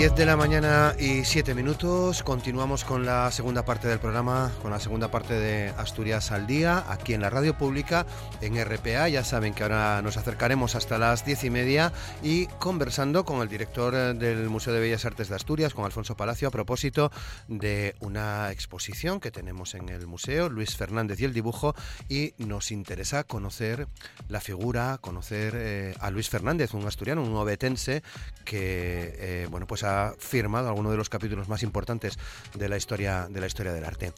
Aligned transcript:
10 0.00 0.14
de 0.14 0.24
la 0.24 0.34
mañana 0.34 0.94
y 0.98 1.26
7 1.26 1.54
minutos. 1.54 2.22
Continuamos 2.22 2.84
con 2.84 3.04
la 3.04 3.30
segunda 3.30 3.66
parte 3.66 3.86
del 3.86 3.98
programa, 3.98 4.50
con 4.62 4.70
la 4.70 4.80
segunda 4.80 5.10
parte 5.10 5.34
de 5.34 5.74
Asturias 5.76 6.32
al 6.32 6.46
Día, 6.46 6.86
aquí 6.88 7.12
en 7.12 7.20
la 7.20 7.28
radio 7.28 7.58
pública, 7.58 8.06
en 8.40 8.56
RPA. 8.64 9.10
Ya 9.10 9.24
saben 9.24 9.52
que 9.52 9.62
ahora 9.62 10.00
nos 10.00 10.16
acercaremos 10.16 10.74
hasta 10.74 10.96
las 10.96 11.26
10 11.26 11.44
y 11.44 11.50
media 11.50 11.92
y 12.22 12.46
conversando 12.46 13.26
con 13.26 13.42
el 13.42 13.50
director 13.50 13.92
del 14.14 14.48
Museo 14.48 14.72
de 14.72 14.80
Bellas 14.80 15.04
Artes 15.04 15.28
de 15.28 15.34
Asturias, 15.34 15.74
con 15.74 15.84
Alfonso 15.84 16.16
Palacio, 16.16 16.48
a 16.48 16.50
propósito 16.50 17.12
de 17.48 17.94
una 18.00 18.50
exposición 18.52 19.20
que 19.20 19.30
tenemos 19.30 19.74
en 19.74 19.90
el 19.90 20.06
museo, 20.06 20.48
Luis 20.48 20.76
Fernández 20.76 21.20
y 21.20 21.26
el 21.26 21.34
dibujo, 21.34 21.74
y 22.08 22.32
nos 22.38 22.70
interesa 22.70 23.24
conocer 23.24 23.86
la 24.30 24.40
figura, 24.40 24.96
conocer 25.02 25.52
eh, 25.56 25.94
a 26.00 26.10
Luis 26.10 26.30
Fernández, 26.30 26.72
un 26.72 26.86
asturiano, 26.86 27.22
un 27.22 27.36
obetense 27.36 28.02
que, 28.46 29.14
eh, 29.18 29.46
bueno, 29.50 29.66
pues 29.66 29.84
ha 29.84 29.89
firmado 30.18 30.68
alguno 30.68 30.90
de 30.90 30.96
los 30.96 31.08
capítulos 31.08 31.48
más 31.48 31.62
importantes 31.62 32.18
de 32.54 32.68
la 32.68 32.76
historia, 32.76 33.26
de 33.28 33.40
la 33.40 33.46
historia 33.46 33.72
del 33.72 33.84
arte. 33.84 34.12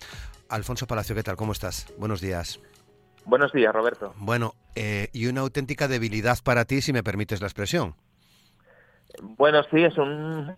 Alfonso 0.49 0.87
Palacio, 0.87 1.15
¿qué 1.15 1.23
tal? 1.23 1.37
¿Cómo 1.37 1.53
estás? 1.53 1.93
Buenos 1.99 2.21
días. 2.21 2.61
Buenos 3.25 3.53
días, 3.53 3.73
Roberto. 3.73 4.15
Bueno, 4.17 4.55
eh, 4.75 5.09
y 5.13 5.27
una 5.27 5.43
auténtica 5.43 5.89
debilidad 5.89 6.39
para 6.43 6.65
ti, 6.65 6.81
si 6.81 6.93
me 6.93 7.03
permites 7.03 7.41
la 7.41 7.47
expresión. 7.47 7.95
Bueno, 9.21 9.63
sí, 9.71 9.83
es 9.83 9.97
un 9.99 10.55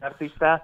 artista 0.00 0.62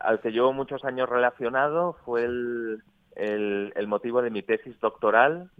al 0.00 0.20
que 0.20 0.30
llevo 0.30 0.52
muchos 0.52 0.84
años 0.84 1.08
relacionado. 1.08 1.96
Fue 2.04 2.24
el, 2.24 2.82
el, 3.16 3.86
motivo 3.86 4.22
de 4.22 4.30
mi 4.30 4.42
tesis 4.42 4.78
doctoral, 4.80 5.50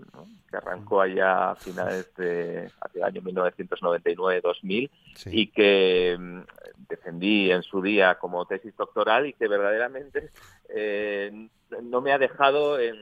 que 0.51 0.57
arrancó 0.57 1.01
allá 1.01 1.51
a 1.51 1.57
finales 1.57 2.13
de 2.17 2.71
hacia 2.81 2.99
el 2.99 3.05
año 3.05 3.23
1999-2000 3.23 4.91
y 5.27 5.47
que 5.49 6.17
mm, 6.19 6.41
defendí 6.89 7.51
en 7.51 7.63
su 7.63 7.81
día 7.81 8.17
como 8.17 8.47
tesis 8.47 8.77
doctoral 8.77 9.27
y 9.27 9.33
que 9.35 9.49
verdaderamente 9.49 10.31
eh, 10.69 11.49
no 11.83 12.01
me 12.01 12.13
ha 12.13 12.19
dejado 12.19 12.79
en, 12.79 12.97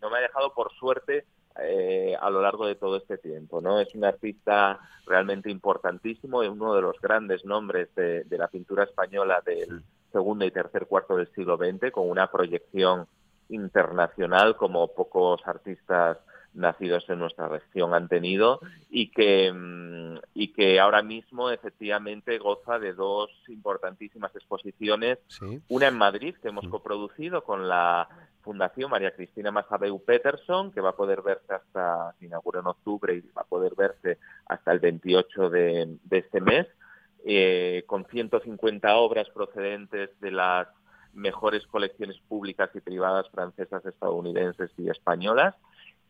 no 0.00 0.10
me 0.10 0.18
ha 0.18 0.22
dejado 0.22 0.52
por 0.54 0.72
suerte 0.74 1.24
eh, 1.60 2.14
a 2.20 2.30
lo 2.30 2.42
largo 2.42 2.66
de 2.66 2.76
todo 2.76 2.96
este 2.96 3.18
tiempo. 3.18 3.60
¿no? 3.60 3.80
Es 3.80 3.94
un 3.94 4.04
artista 4.04 4.78
realmente 5.06 5.50
importantísimo 5.50 6.44
y 6.44 6.48
uno 6.48 6.74
de 6.74 6.82
los 6.82 7.00
grandes 7.00 7.44
nombres 7.44 7.92
de, 7.94 8.24
de 8.24 8.38
la 8.38 8.48
pintura 8.48 8.84
española 8.84 9.42
del 9.44 9.82
segundo 10.12 10.44
y 10.44 10.50
tercer 10.50 10.86
cuarto 10.86 11.16
del 11.16 11.32
siglo 11.34 11.56
XX, 11.56 11.90
con 11.90 12.08
una 12.08 12.30
proyección 12.30 13.06
internacional 13.48 14.56
como 14.56 14.88
pocos 14.88 15.40
artistas 15.46 16.18
nacidos 16.56 17.08
en 17.08 17.18
nuestra 17.18 17.48
región 17.48 17.94
han 17.94 18.08
tenido 18.08 18.60
y 18.90 19.10
que, 19.10 19.52
mm, 19.52 20.18
y 20.34 20.52
que 20.52 20.80
ahora 20.80 21.02
mismo 21.02 21.50
efectivamente 21.50 22.38
goza 22.38 22.78
de 22.78 22.94
dos 22.94 23.30
importantísimas 23.48 24.34
exposiciones, 24.34 25.18
una 25.68 25.88
en 25.88 25.98
Madrid 25.98 26.34
que 26.40 26.48
hemos 26.48 26.66
coproducido 26.68 27.44
con 27.44 27.68
la 27.68 28.08
Fundación 28.42 28.90
María 28.90 29.14
Cristina 29.14 29.50
Mazabeu 29.50 30.02
Peterson, 30.02 30.72
que 30.72 30.80
va 30.80 30.90
a 30.90 30.96
poder 30.96 31.20
verse 31.22 31.52
hasta, 31.52 32.14
se 32.18 32.26
inaugura 32.26 32.60
en 32.60 32.66
octubre 32.66 33.14
y 33.14 33.20
va 33.36 33.42
a 33.42 33.44
poder 33.44 33.74
verse 33.76 34.18
hasta 34.46 34.72
el 34.72 34.78
28 34.78 35.50
de, 35.50 35.98
este 36.10 36.40
mes, 36.40 36.66
eh, 37.24 37.82
con 37.86 38.06
150 38.06 38.96
obras 38.96 39.28
procedentes 39.30 40.10
de 40.20 40.30
las 40.30 40.68
mejores 41.16 41.66
colecciones 41.66 42.18
públicas 42.28 42.70
y 42.74 42.80
privadas 42.80 43.28
francesas, 43.30 43.84
estadounidenses 43.84 44.70
y 44.76 44.88
españolas. 44.88 45.54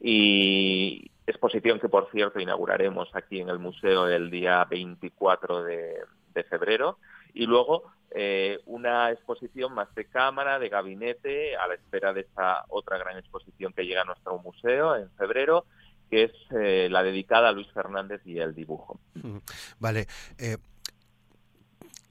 Y 0.00 1.10
exposición 1.26 1.80
que, 1.80 1.88
por 1.88 2.10
cierto, 2.10 2.38
inauguraremos 2.40 3.08
aquí 3.14 3.40
en 3.40 3.48
el 3.48 3.58
museo 3.58 4.08
el 4.08 4.30
día 4.30 4.64
24 4.64 5.62
de, 5.64 6.05
febrero. 6.50 6.98
Y 7.33 7.46
luego 7.46 7.84
eh, 8.11 8.58
una 8.66 9.11
exposición 9.11 9.72
más 9.72 9.95
de 9.95 10.05
cámara, 10.05 10.58
de 10.58 10.68
gabinete, 10.68 11.56
a 11.56 11.66
la 11.66 11.74
espera 11.74 12.12
de 12.12 12.22
esa 12.22 12.64
otra 12.68 12.98
gran 12.98 13.16
exposición 13.16 13.72
que 13.72 13.86
llega 13.86 14.02
a 14.02 14.05
nuestro 14.05 14.39
museo 14.39 14.96
en 14.96 15.11
febrero, 15.12 15.64
que 16.11 16.24
es 16.24 16.33
eh, 16.50 16.89
la 16.90 17.02
dedicada 17.02 17.48
a 17.48 17.52
Luis 17.52 17.68
Fernández 17.72 18.20
y 18.27 18.39
el 18.39 18.55
dibujo. 18.55 19.00
Vale. 19.78 20.06
Eh, 20.39 20.58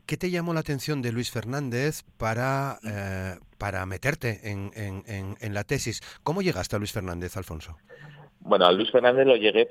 ¿Qué 0.06 0.18
te 0.18 0.30
llamó 0.30 0.54
la 0.54 0.60
atención 0.60 1.02
de 1.02 1.12
Luis 1.12 1.32
Fernández 1.32 2.04
para, 2.18 2.78
eh, 2.86 3.40
para 3.58 3.86
meterte 3.88 4.52
en, 4.52 4.72
en, 4.76 5.54
la 5.54 5.64
tesis? 5.64 6.02
¿Cómo 6.22 6.44
llegaste 6.44 6.76
a 6.76 6.80
Luis 6.80 6.92
Fernández, 6.92 7.36
Alfonso? 7.38 7.76
Bueno, 8.40 8.68
a 8.68 8.72
Luis 8.72 8.92
Fernández 8.92 9.26
lo 9.26 9.36
llegué 9.36 9.68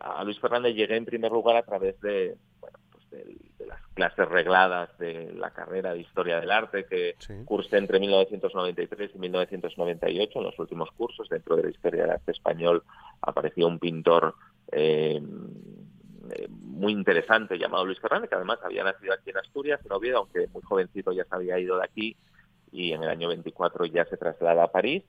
a 0.00 0.24
Luis 0.24 0.40
Fernández 0.40 0.74
llegué 0.74 0.96
en 0.96 1.04
primer 1.04 1.30
lugar 1.30 1.56
a 1.56 1.62
través 1.62 2.00
de, 2.00 2.34
bueno, 2.60 2.78
pues 2.90 3.10
de, 3.10 3.36
las 3.66 3.80
clases 3.88 4.26
regladas 4.26 4.96
de 4.98 5.34
la 5.34 5.50
carrera 5.50 5.92
de 5.92 6.00
Historia 6.00 6.40
del 6.40 6.50
Arte 6.50 6.86
que 6.86 7.16
cursé 7.44 7.76
entre 7.76 8.00
1993 8.00 9.10
y 9.14 9.18
1998 9.18 10.38
en 10.38 10.44
los 10.44 10.58
últimos 10.58 10.90
cursos 10.92 11.28
dentro 11.28 11.56
de 11.56 11.64
la 11.64 11.70
Historia 11.70 12.02
del 12.02 12.10
Arte 12.12 12.32
español 12.32 12.82
apareció 13.20 13.66
un 13.66 13.78
pintor 13.78 14.34
eh, 14.72 15.20
eh, 16.30 16.48
muy 16.48 16.92
interesante 16.92 17.58
llamado 17.58 17.84
Luis 17.84 18.00
Fernández, 18.00 18.28
que 18.30 18.36
además 18.36 18.58
había 18.62 18.84
nacido 18.84 19.12
aquí 19.12 19.30
en 19.30 19.38
Asturias, 19.38 19.80
en 19.84 19.92
Oviedo, 19.92 20.18
aunque 20.18 20.48
muy 20.48 20.62
jovencito 20.62 21.12
ya 21.12 21.24
se 21.24 21.34
había 21.34 21.58
ido 21.58 21.78
de 21.78 21.84
aquí 21.84 22.16
y 22.74 22.92
en 22.92 23.02
el 23.04 23.08
año 23.08 23.28
24 23.28 23.86
ya 23.86 24.04
se 24.06 24.16
traslada 24.16 24.64
a 24.64 24.72
París. 24.72 25.04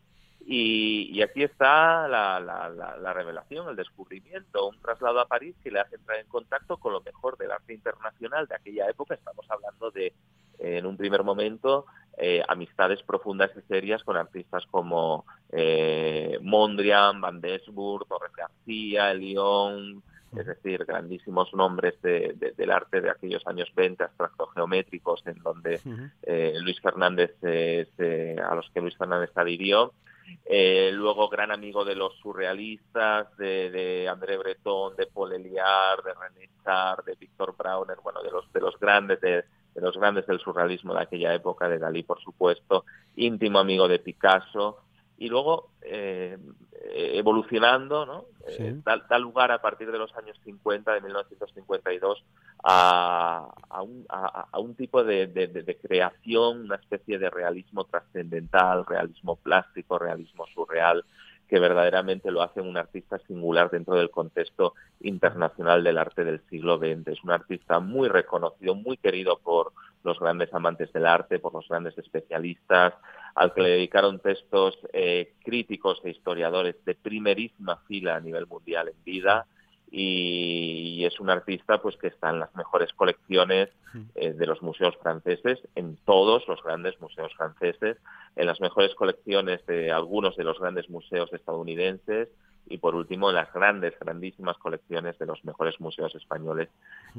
Y, 0.48 1.24
aquí 1.24 1.42
está 1.42 2.08
la, 2.08 3.14
revelación, 3.16 3.68
el 3.68 3.76
descubrimiento, 3.76 4.68
un 4.68 4.80
traslado 4.80 5.20
a 5.20 5.28
París 5.28 5.56
que 5.64 5.72
le 5.72 5.80
hace 5.80 5.96
entrar 5.96 6.20
en 6.20 6.28
contacto 6.28 6.78
con 6.78 6.94
lo 6.94 7.02
mejor 7.02 7.36
del 7.38 7.52
arte 7.52 7.74
internacional 7.74 8.46
de 8.48 8.54
aquella 8.54 8.88
época. 8.88 9.16
Estamos 9.16 9.50
hablando 9.50 9.90
de, 9.90 10.14
en 10.60 10.86
un 10.86 10.98
primer 10.98 11.24
momento, 11.24 11.88
eh, 12.20 12.44
amistades 12.48 13.02
profundas 13.02 13.50
y 13.58 13.62
serias 13.68 14.04
con 14.04 14.18
artistas 14.18 14.64
como 14.70 15.26
eh, 15.52 16.38
Mondrian, 16.44 17.20
Van 17.22 17.42
Desburg, 17.42 18.08
Torres 18.08 18.32
García, 18.34 19.10
Elión, 19.10 20.04
es 20.38 20.46
decir, 20.46 20.86
grandísimos 20.86 21.54
nombres 21.54 22.02
del 22.02 22.72
arte 22.72 23.02
de 23.02 23.10
aquellos 23.10 23.46
años 23.48 23.72
20, 23.76 24.04
abstracto 24.04 24.48
geométricos, 24.48 25.22
en 25.26 25.42
donde 25.42 25.80
eh, 26.24 26.54
Luis 26.62 26.80
Fernández, 26.82 27.36
a 27.44 28.56
los 28.56 28.70
que 28.72 28.82
Luis 28.82 28.98
Fernández 28.98 29.32
adhirió. 29.36 29.94
Eh, 30.46 30.92
luego 30.94 31.30
gran 31.30 31.52
amigo 31.52 31.86
de 31.86 31.96
los 31.96 32.16
surrealistas, 32.18 33.36
de, 33.38 34.08
André 34.10 34.38
Breton, 34.38 34.96
de 34.96 35.08
Paul 35.08 35.34
Eliard, 35.34 36.04
de 36.04 36.14
René 36.14 36.50
Char, 36.64 37.04
de 37.04 37.16
Víctor 37.16 37.56
Brauner, 37.58 37.98
bueno, 38.04 38.22
de 38.22 38.32
los, 38.32 38.52
de 38.52 38.60
los 38.60 38.80
grandes 38.80 39.20
de, 39.22 39.44
los 39.76 39.98
grandes 39.98 40.26
del 40.28 40.40
surrealismo 40.40 40.94
de 40.94 41.02
aquella 41.02 41.34
época, 41.34 41.68
de 41.68 41.80
Dalí, 41.80 42.04
por 42.04 42.22
supuesto, 42.22 42.86
íntimo 43.16 43.60
amigo 43.60 43.88
de 43.88 44.00
Picasso, 44.00 44.85
y 45.18 45.30
luego 45.30 45.70
eh, 45.82 46.38
evolucionando, 47.14 48.06
¿no? 48.06 48.26
Eh, 48.48 48.80
da, 48.84 49.18
lugar 49.18 49.52
a 49.52 49.62
partir 49.62 49.92
de 49.92 49.98
los 49.98 50.16
años 50.16 50.40
50, 50.44 50.94
de 50.94 51.02
1952, 51.02 52.24
a, 52.64 53.48
a, 53.70 53.82
un, 53.82 54.06
a, 54.10 54.60
un, 54.60 54.76
tipo 54.76 55.04
de, 55.04 55.28
de, 55.28 55.78
creación, 55.78 56.66
una 56.66 56.76
especie 56.76 57.18
de 57.18 57.30
realismo 57.30 57.86
trascendental, 57.86 58.86
realismo 58.86 59.36
plástico, 59.38 59.98
realismo 59.98 60.46
surreal, 60.54 61.04
que 61.48 61.60
verdaderamente 61.60 62.32
lo 62.32 62.42
hace 62.42 62.62
un 62.62 62.78
artista 62.78 63.20
singular 63.28 63.70
dentro 63.70 63.96
del 63.96 64.10
contexto 64.10 64.74
internacional 65.02 65.84
del 65.84 65.98
arte 65.98 66.24
del 66.24 66.42
siglo 66.50 66.78
XX. 66.78 67.08
Es 67.08 67.24
un 67.24 67.32
artista 67.32 67.80
muy 67.80 68.08
reconocido, 68.08 68.76
muy 68.76 68.98
querido 68.98 69.40
por 69.40 69.74
los 70.04 70.20
grandes 70.20 70.54
amantes 70.54 70.92
del 70.94 71.06
arte, 71.06 71.40
por 71.40 71.54
los 71.54 71.68
grandes 71.68 71.98
especialistas, 71.98 72.94
al 73.36 73.54
que 73.54 73.62
le 73.62 73.70
dedicaron 73.70 74.20
textos 74.20 74.78
eh, 74.94 75.34
críticos 75.44 76.00
e 76.04 76.12
historiadores 76.12 76.76
de 76.86 76.96
primerísima 76.96 77.78
fila 77.88 78.16
a 78.16 78.20
nivel 78.20 78.48
mundial 78.48 78.88
en 78.88 79.04
vida 79.04 79.46
y, 79.92 81.06
es 81.06 81.20
un 81.20 81.30
artista 81.30 81.82
pues 81.82 81.96
que 81.98 82.08
está 82.08 82.32
en 82.32 82.40
las 82.40 82.54
mejores 82.56 82.92
colecciones 82.94 83.70
eh, 84.16 84.34
de 84.34 84.48
los 84.48 84.62
museos 84.62 84.96
franceses, 85.02 85.60
en 85.76 85.98
todos 85.98 86.48
los 86.48 86.64
grandes 86.64 87.00
museos 87.00 87.32
franceses, 87.36 87.98
en 88.36 88.48
las 88.48 88.60
mejores 88.60 88.96
colecciones 88.96 89.66
de 89.68 89.92
algunos 89.92 90.36
de 90.36 90.44
los 90.44 90.60
grandes 90.60 90.90
museos 90.90 91.32
estadounidenses 91.32 92.30
y 92.68 92.80
por 92.80 92.96
último 92.96 93.30
en 93.30 93.36
las 93.36 93.54
grandes, 93.54 93.94
grandísimas 94.00 94.58
colecciones 94.58 95.20
de 95.20 95.28
los 95.28 95.46
mejores 95.46 95.80
museos 95.80 96.16
españoles 96.16 96.70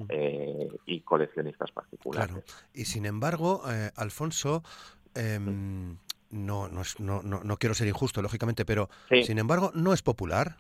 eh, 0.09 0.69
y 0.87 1.01
coleccionistas 1.01 1.71
particulares. 1.71 2.29
Claro. 2.29 2.45
Y 2.75 2.87
sin 2.87 3.07
embargo, 3.07 3.62
Alfonso, 3.95 4.65
em, 5.15 5.97
no, 6.31 6.69
no, 6.69 6.83
no, 6.99 7.23
no, 7.23 7.57
quiero 7.59 7.75
ser 7.77 7.87
injusto, 7.87 8.21
lógicamente, 8.21 8.65
pero 8.65 8.91
sin 9.25 9.39
embargo, 9.39 9.71
no 9.75 9.93
es 9.93 10.03
popular. 10.03 10.57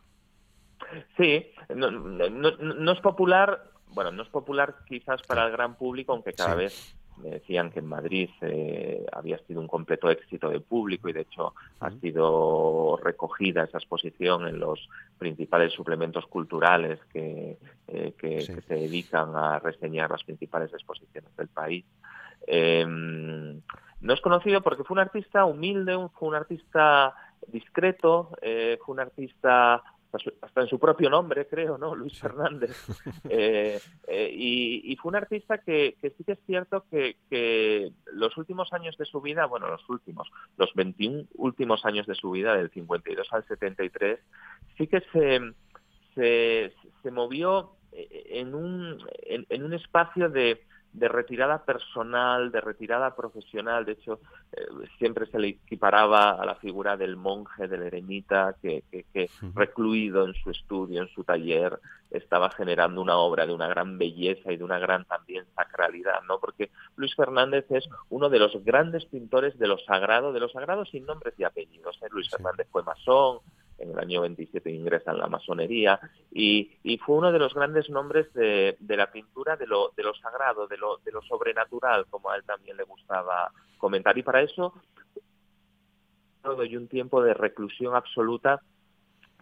Sí, 1.16 1.50
no, 1.74 2.92
es 2.92 3.00
popular, 3.00 3.64
bueno, 3.88 4.12
no 4.12 4.22
es 4.22 4.28
popular 4.28 4.76
quizás 4.86 5.22
para 5.22 5.46
el 5.46 5.52
gran 5.52 5.74
público, 5.76 6.12
aunque 6.12 6.32
cada 6.32 6.54
vez 6.54 6.96
me 7.22 7.30
decían 7.30 7.70
que 7.70 7.78
en 7.78 7.86
Madrid 7.86 8.28
eh, 8.42 9.04
había 9.12 9.38
sido 9.38 9.60
un 9.60 9.68
completo 9.68 10.10
éxito 10.10 10.50
de 10.50 10.60
público 10.60 11.08
y 11.08 11.12
de 11.12 11.22
hecho 11.22 11.54
ha 11.80 11.90
sido 11.92 12.98
recogida 13.02 13.64
esa 13.64 13.78
exposición 13.78 14.46
en 14.46 14.58
los 14.58 14.88
principales 15.18 15.72
suplementos 15.72 16.26
culturales 16.26 17.00
que, 17.12 17.56
eh, 17.88 18.12
que, 18.18 18.42
se 18.42 18.74
dedican 18.74 19.34
a 19.34 19.58
reseñar 19.58 20.10
las 20.10 20.24
principales 20.24 20.72
exposiciones 20.74 21.34
del 21.36 21.48
país. 21.48 21.84
Em, 22.46 23.60
no 24.00 24.12
es 24.12 24.20
conocido 24.20 24.60
porque 24.60 24.84
fue 24.84 24.94
un 24.94 25.00
artista 25.00 25.46
humilde, 25.46 25.96
fue 26.18 26.28
un 26.28 26.34
artista 26.34 27.14
discreto, 27.48 28.30
eh, 28.42 28.78
fue 28.84 28.92
un 28.94 29.00
artista 29.00 29.82
hasta 30.40 30.60
en 30.60 30.68
su 30.68 30.78
propio 30.78 31.10
nombre, 31.10 31.46
creo, 31.46 31.78
¿no? 31.78 31.94
Luis 31.94 32.18
Fernández. 32.18 32.76
Eh, 33.28 33.80
eh, 34.06 34.30
y, 34.32 34.96
fue 34.96 35.10
un 35.10 35.16
artista 35.16 35.58
que, 35.58 35.96
sí 36.00 36.24
que 36.24 36.32
es 36.32 36.38
cierto 36.46 36.84
que, 36.90 37.92
los 38.12 38.36
últimos 38.36 38.72
años 38.72 38.96
de 38.96 39.04
su 39.04 39.20
vida, 39.20 39.46
bueno, 39.46 39.68
los 39.68 39.88
últimos, 39.88 40.30
los 40.56 40.72
21 40.74 41.24
últimos 41.34 41.84
años 41.84 42.06
de 42.06 42.14
su 42.14 42.30
vida, 42.30 42.56
del 42.56 42.70
52 42.70 43.26
al 43.32 43.44
73, 43.46 44.20
sí 44.78 44.86
que 44.86 45.00
se, 45.12 45.40
se, 46.14 46.72
se 47.02 47.10
movió 47.10 47.72
en 47.92 48.54
un, 48.54 48.98
en 49.22 49.64
un 49.64 49.74
espacio 49.74 50.28
de, 50.28 50.62
de 50.96 51.08
retirada 51.08 51.62
personal, 51.62 52.50
de 52.50 52.60
retirada 52.60 53.14
profesional. 53.14 53.84
De 53.84 53.92
hecho, 53.92 54.18
eh, 54.52 54.66
siempre 54.98 55.26
se 55.26 55.38
le 55.38 55.48
equiparaba 55.48 56.30
a 56.30 56.46
la 56.46 56.54
figura 56.54 56.96
del 56.96 57.16
monje, 57.16 57.68
del 57.68 57.82
eremita, 57.82 58.54
que, 58.62 58.82
recluido 59.54 60.26
en 60.26 60.32
su 60.34 60.50
estudio, 60.50 61.02
en 61.02 61.08
su 61.08 61.22
taller, 61.22 61.78
estaba 62.10 62.50
generando 62.50 63.02
una 63.02 63.16
obra 63.18 63.46
de 63.46 63.52
una 63.52 63.68
gran 63.68 63.98
belleza 63.98 64.52
y 64.52 64.56
de 64.56 64.64
una 64.64 64.78
gran 64.78 65.04
también 65.04 65.44
sacralidad, 65.54 66.22
¿no? 66.26 66.38
Porque 66.38 66.70
Luis 66.96 67.14
Fernández 67.14 67.66
es 67.70 67.86
uno 68.08 68.30
de 68.30 68.38
los 68.38 68.64
grandes 68.64 69.04
pintores 69.04 69.58
de 69.58 69.66
lo 69.66 69.76
sagrado, 69.78 70.32
de 70.32 70.40
lo 70.40 70.48
sagrado 70.48 70.86
sin 70.86 71.04
nombres 71.04 71.34
y 71.36 71.44
apellidos. 71.44 71.98
¿eh? 72.02 72.06
Luis 72.10 72.30
Fernández 72.30 72.68
fue 72.70 72.82
masón, 72.84 73.40
en 73.78 73.90
el 73.90 73.98
año 73.98 74.22
27 74.22 74.70
ingresa 74.70 75.12
en 75.12 75.18
la 75.18 75.28
masonería 75.28 76.00
y, 76.32 76.70
fue 77.04 77.16
uno 77.16 77.30
de 77.30 77.38
los 77.38 77.54
grandes 77.54 77.88
nombres 77.90 78.32
de, 78.32 78.76
la 78.80 79.10
pintura 79.10 79.56
de 79.56 79.66
lo, 79.66 79.92
de 79.96 80.02
lo 80.02 80.14
sagrado, 80.14 80.66
de 80.66 80.76
lo, 80.76 80.98
de 81.04 81.12
lo 81.12 81.22
sobrenatural, 81.22 82.06
como 82.06 82.30
a 82.30 82.36
él 82.36 82.42
también 82.44 82.76
le 82.76 82.84
gustaba 82.84 83.52
comentar. 83.78 84.16
Y 84.18 84.22
para 84.22 84.42
eso 84.42 84.74
y 86.66 86.76
un 86.76 86.88
tiempo 86.88 87.22
de 87.22 87.34
reclusión 87.34 87.94
absoluta 87.94 88.60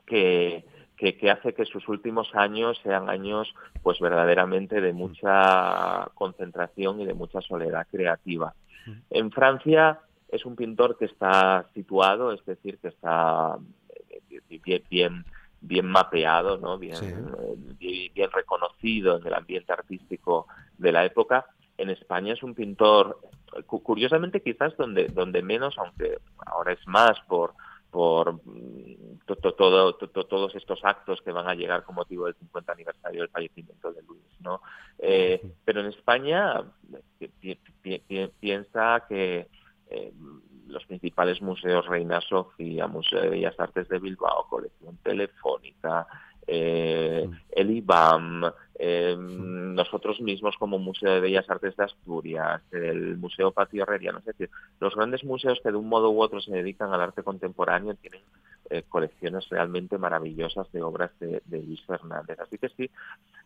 que, 0.06 0.64
que, 0.96 1.30
hace 1.30 1.54
que 1.54 1.64
sus 1.64 1.86
últimos 1.88 2.34
años 2.34 2.78
sean 2.82 3.10
años 3.10 3.52
pues 3.82 4.00
verdaderamente 4.00 4.80
de 4.80 4.92
mucha 4.92 6.08
concentración 6.14 7.00
y 7.00 7.06
de 7.06 7.14
mucha 7.14 7.40
soledad 7.40 7.86
creativa. 7.90 8.54
En 9.10 9.30
Francia 9.30 10.00
es 10.28 10.44
un 10.44 10.56
pintor 10.56 10.96
que 10.98 11.06
está 11.06 11.68
situado, 11.74 12.32
es 12.32 12.44
decir, 12.44 12.78
que 12.78 12.88
está 12.88 13.58
bien, 14.48 14.82
bien, 14.88 15.24
bien 15.60 15.86
mapeado, 15.86 16.58
¿no? 16.58 16.78
bien, 16.78 16.94
eh, 17.80 18.10
bien, 18.14 18.30
reconocido 18.30 19.18
en 19.18 19.26
el 19.26 19.34
ambiente 19.34 19.72
artístico 19.72 20.46
de 20.78 20.92
la 20.92 21.04
época. 21.04 21.46
En 21.76 21.90
España 21.90 22.34
es 22.34 22.42
un 22.42 22.54
pintor, 22.54 23.18
curiosamente 23.66 24.42
quizás 24.42 24.76
donde, 24.76 25.08
donde 25.08 25.42
menos, 25.42 25.76
aunque 25.78 26.18
ahora 26.46 26.72
es 26.72 26.86
más 26.86 27.18
por, 27.28 27.54
por 27.90 28.34
mm, 28.44 29.18
todo, 29.52 29.94
todos 29.94 30.54
estos 30.54 30.84
actos 30.84 31.20
que 31.22 31.32
van 31.32 31.48
a 31.48 31.54
llegar 31.54 31.84
con 31.84 31.94
motivo 31.94 32.26
del 32.26 32.34
50 32.34 32.72
aniversario 32.72 33.20
del 33.22 33.30
fallecimiento 33.30 33.92
de 33.92 34.02
Luis, 34.02 34.40
¿no? 34.40 34.60
Eh, 34.98 35.40
pero 35.64 35.80
en 35.80 35.86
España 35.86 36.62
piensa 38.40 39.04
que 39.08 39.48
eh, 39.90 40.12
los 40.74 40.84
principales 40.86 41.40
museos 41.40 41.86
Reina 41.86 42.20
Sofía, 42.20 42.86
Museo 42.86 43.20
de 43.20 43.30
Bellas 43.30 43.58
Artes 43.58 43.88
de 43.88 43.98
Bilbao, 43.98 44.46
Colección 44.48 44.98
Telefónica, 45.02 46.06
eh, 46.46 47.28
el 47.52 47.70
IBAM, 47.70 48.44
eh, 48.78 49.16
nosotros 49.18 50.20
mismos 50.20 50.56
como 50.58 50.78
Museo 50.78 51.14
de 51.14 51.20
Bellas 51.20 51.48
Artes 51.48 51.76
de 51.76 51.84
Asturias, 51.84 52.60
el 52.72 53.16
Museo 53.16 53.52
Patio 53.52 53.84
Herreriano, 53.84 54.18
es 54.18 54.26
decir, 54.26 54.50
los 54.80 54.94
grandes 54.94 55.24
museos 55.24 55.60
que 55.62 55.70
de 55.70 55.76
un 55.76 55.88
modo 55.88 56.10
u 56.10 56.20
otro 56.20 56.40
se 56.40 56.52
dedican 56.52 56.92
al 56.92 57.00
arte 57.00 57.22
contemporáneo 57.22 57.94
tienen 57.94 58.20
eh, 58.70 58.82
colecciones 58.88 59.48
realmente 59.48 59.96
maravillosas 59.96 60.70
de 60.72 60.82
obras 60.82 61.10
de, 61.20 61.40
de 61.46 61.62
Luis 61.62 61.82
Fernández. 61.86 62.38
Así 62.40 62.58
que 62.58 62.68
sí, 62.70 62.90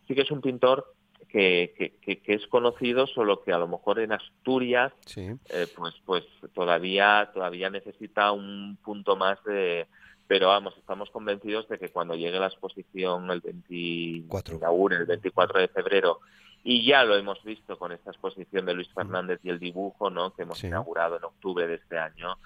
sí 0.06 0.14
que 0.14 0.22
es 0.22 0.30
un 0.30 0.40
pintor 0.40 0.92
que, 1.28 1.94
que, 2.00 2.22
es 2.26 2.46
conocido, 2.46 3.06
solo 3.06 3.42
que 3.42 3.52
a 3.52 3.58
lo 3.58 3.69
mejor 3.69 4.00
en 4.00 4.12
Asturias, 4.12 4.92
eh, 5.16 5.66
pues, 5.76 5.94
pues 6.04 6.25
todavía, 6.54 7.30
todavía 7.32 7.70
necesita 7.70 8.32
un 8.32 8.78
punto 8.82 9.16
más 9.16 9.42
de, 9.44 9.86
pero 10.26 10.48
vamos, 10.48 10.75
estamos 10.76 11.10
convencidos 11.10 11.69
de 11.69 11.78
que 11.78 11.90
cuando 11.90 12.14
llegue 12.14 12.38
la 12.38 12.46
exposición 12.46 13.30
el 13.30 13.40
24, 13.40 14.60
el 14.92 15.06
24 15.06 15.60
de 15.60 15.69
febrero, 15.69 16.20
y 16.64 16.84
ya 16.84 17.04
lo 17.04 17.16
hemos 17.16 17.42
visto 17.44 17.78
con 17.78 17.92
esta 17.92 18.10
exposición 18.10 18.66
de 18.66 18.75
Luis 18.75 18.92
Fernández 18.92 19.40
y 19.42 19.50
el 19.50 19.58
dibujo, 19.58 20.10
¿no? 20.10 20.34
que 20.34 20.42
hemos 20.42 20.62
inaugurado 20.64 21.16
en 21.16 21.25
octubre 21.25 21.66
de 21.66 21.76
este 21.76 21.98
año, 21.98 22.36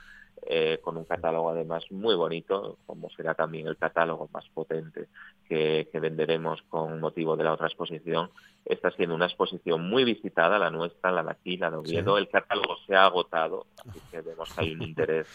eh, 0.45 0.81
con 0.83 0.97
un 0.97 1.05
catálogo 1.05 1.51
además 1.51 1.85
muy 1.91 2.17
bonito, 2.17 2.79
como 2.87 3.09
será 3.11 3.35
también 3.35 3.69
el 3.69 3.77
catálogo 3.77 4.29
más 4.33 4.45
potente 4.53 5.07
que, 5.49 5.89
venderemos 5.95 6.63
con 6.63 6.99
motivo 6.99 7.37
de 7.37 7.45
la 7.45 7.53
otra 7.53 7.69
exposición. 7.69 8.31
Está 8.65 8.91
siendo 8.91 9.15
una 9.15 9.27
exposición 9.27 9.89
muy 9.89 10.05
visitada, 10.05 10.59
la 10.59 10.71
nuestra, 10.71 11.13
la 11.13 11.23
de 11.23 11.31
aquí, 11.31 11.57
la 11.57 11.71
de 11.71 11.77
Oviedo. 11.77 12.19
El 12.19 12.29
catálogo 12.29 12.77
se 12.87 12.97
ha 12.97 13.05
agotado, 13.05 13.67
así 13.87 14.01
que 14.11 14.21
vemos 14.21 14.53
que 14.53 14.61
hay 14.61 14.73
un 14.73 14.83
interés 14.83 15.29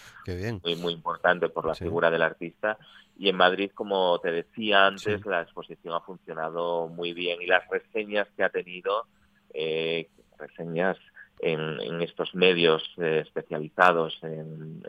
muy, 0.64 0.76
muy 0.76 0.94
importante 0.94 1.48
por 1.50 1.66
la 1.66 1.76
figura 1.76 2.12
del 2.12 2.22
artista. 2.22 2.78
Y 3.18 3.30
en 3.30 3.38
Madrid, 3.38 3.72
como 3.74 4.20
te 4.20 4.32
decía 4.32 4.88
antes, 4.88 5.26
la 5.26 5.42
exposición 5.42 5.94
ha 5.94 6.02
funcionado 6.02 6.90
muy 6.90 7.14
bien 7.14 7.42
y 7.42 7.46
las 7.46 7.68
reseñas 7.70 8.28
que 8.36 8.44
ha 8.44 8.50
tenido, 8.50 9.08
eh, 9.54 10.10
reseñas 10.38 10.98
en, 11.40 12.02
estos 12.02 12.34
medios 12.36 12.84
eh, 12.98 13.24
especializados 13.26 14.18
en, 14.24 14.84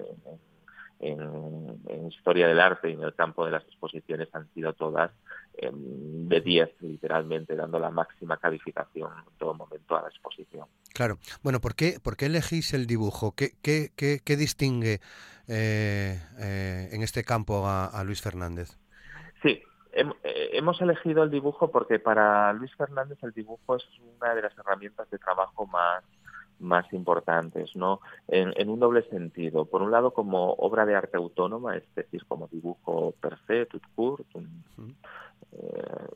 historia 2.08 2.48
del 2.48 2.58
arte 2.58 2.90
y 2.90 2.94
en 2.94 3.02
el 3.02 3.14
campo 3.14 3.44
de 3.44 3.52
las 3.52 3.62
exposiciones 3.64 4.28
han 4.32 4.52
sido 4.52 4.72
todas 4.72 5.12
em, 5.56 6.28
de 6.28 6.40
10, 6.40 6.70
literalmente, 6.80 7.54
dando 7.54 7.78
la 7.78 7.90
máxima 7.90 8.36
calificación 8.38 9.10
en 9.12 9.38
todo 9.38 9.54
momento 9.54 9.96
a 9.96 10.02
la 10.02 10.08
exposición. 10.08 10.66
Claro. 10.94 11.18
Bueno, 11.42 11.60
¿por 11.60 11.74
qué, 11.74 12.00
por 12.02 12.16
qué 12.16 12.26
elegís 12.26 12.74
el 12.74 12.86
dibujo? 12.86 13.34
¿Qué, 13.36 13.52
qué, 13.62 13.90
qué, 13.94 14.36
distingue 14.36 15.00
eh, 15.46 16.20
eh, 16.38 16.88
en 16.92 17.02
este 17.02 17.22
campo 17.22 17.66
a, 17.66 18.02
Luis 18.04 18.20
Fernández? 18.20 18.76
Sí, 19.42 19.62
hemos 19.92 20.80
elegido 20.80 21.22
el 21.22 21.30
dibujo 21.30 21.70
porque 21.70 21.98
para 21.98 22.52
Luis 22.52 22.74
Fernández 22.74 23.18
el 23.22 23.32
dibujo 23.32 23.76
es 23.76 23.84
una 24.18 24.34
de 24.34 24.42
las 24.42 24.58
herramientas 24.58 25.08
de 25.10 25.18
trabajo 25.18 25.66
más 25.66 26.02
más 26.60 26.92
importantes, 26.92 27.74
¿no? 27.76 28.00
En, 28.26 28.68
un 28.68 28.80
doble 28.80 29.02
sentido. 29.02 29.64
Por 29.64 29.82
un 29.82 29.90
lado, 29.90 30.12
como 30.12 30.52
obra 30.54 30.84
de 30.86 30.94
arte 30.94 31.16
autónoma, 31.16 31.76
es 31.76 31.84
decir, 31.94 32.24
como 32.26 32.48
dibujo 32.48 33.14
per 33.20 33.38
se, 33.46 33.66
tout 33.66 33.82
court, 33.94 34.26
un, 34.34 34.64
eh, 35.52 36.08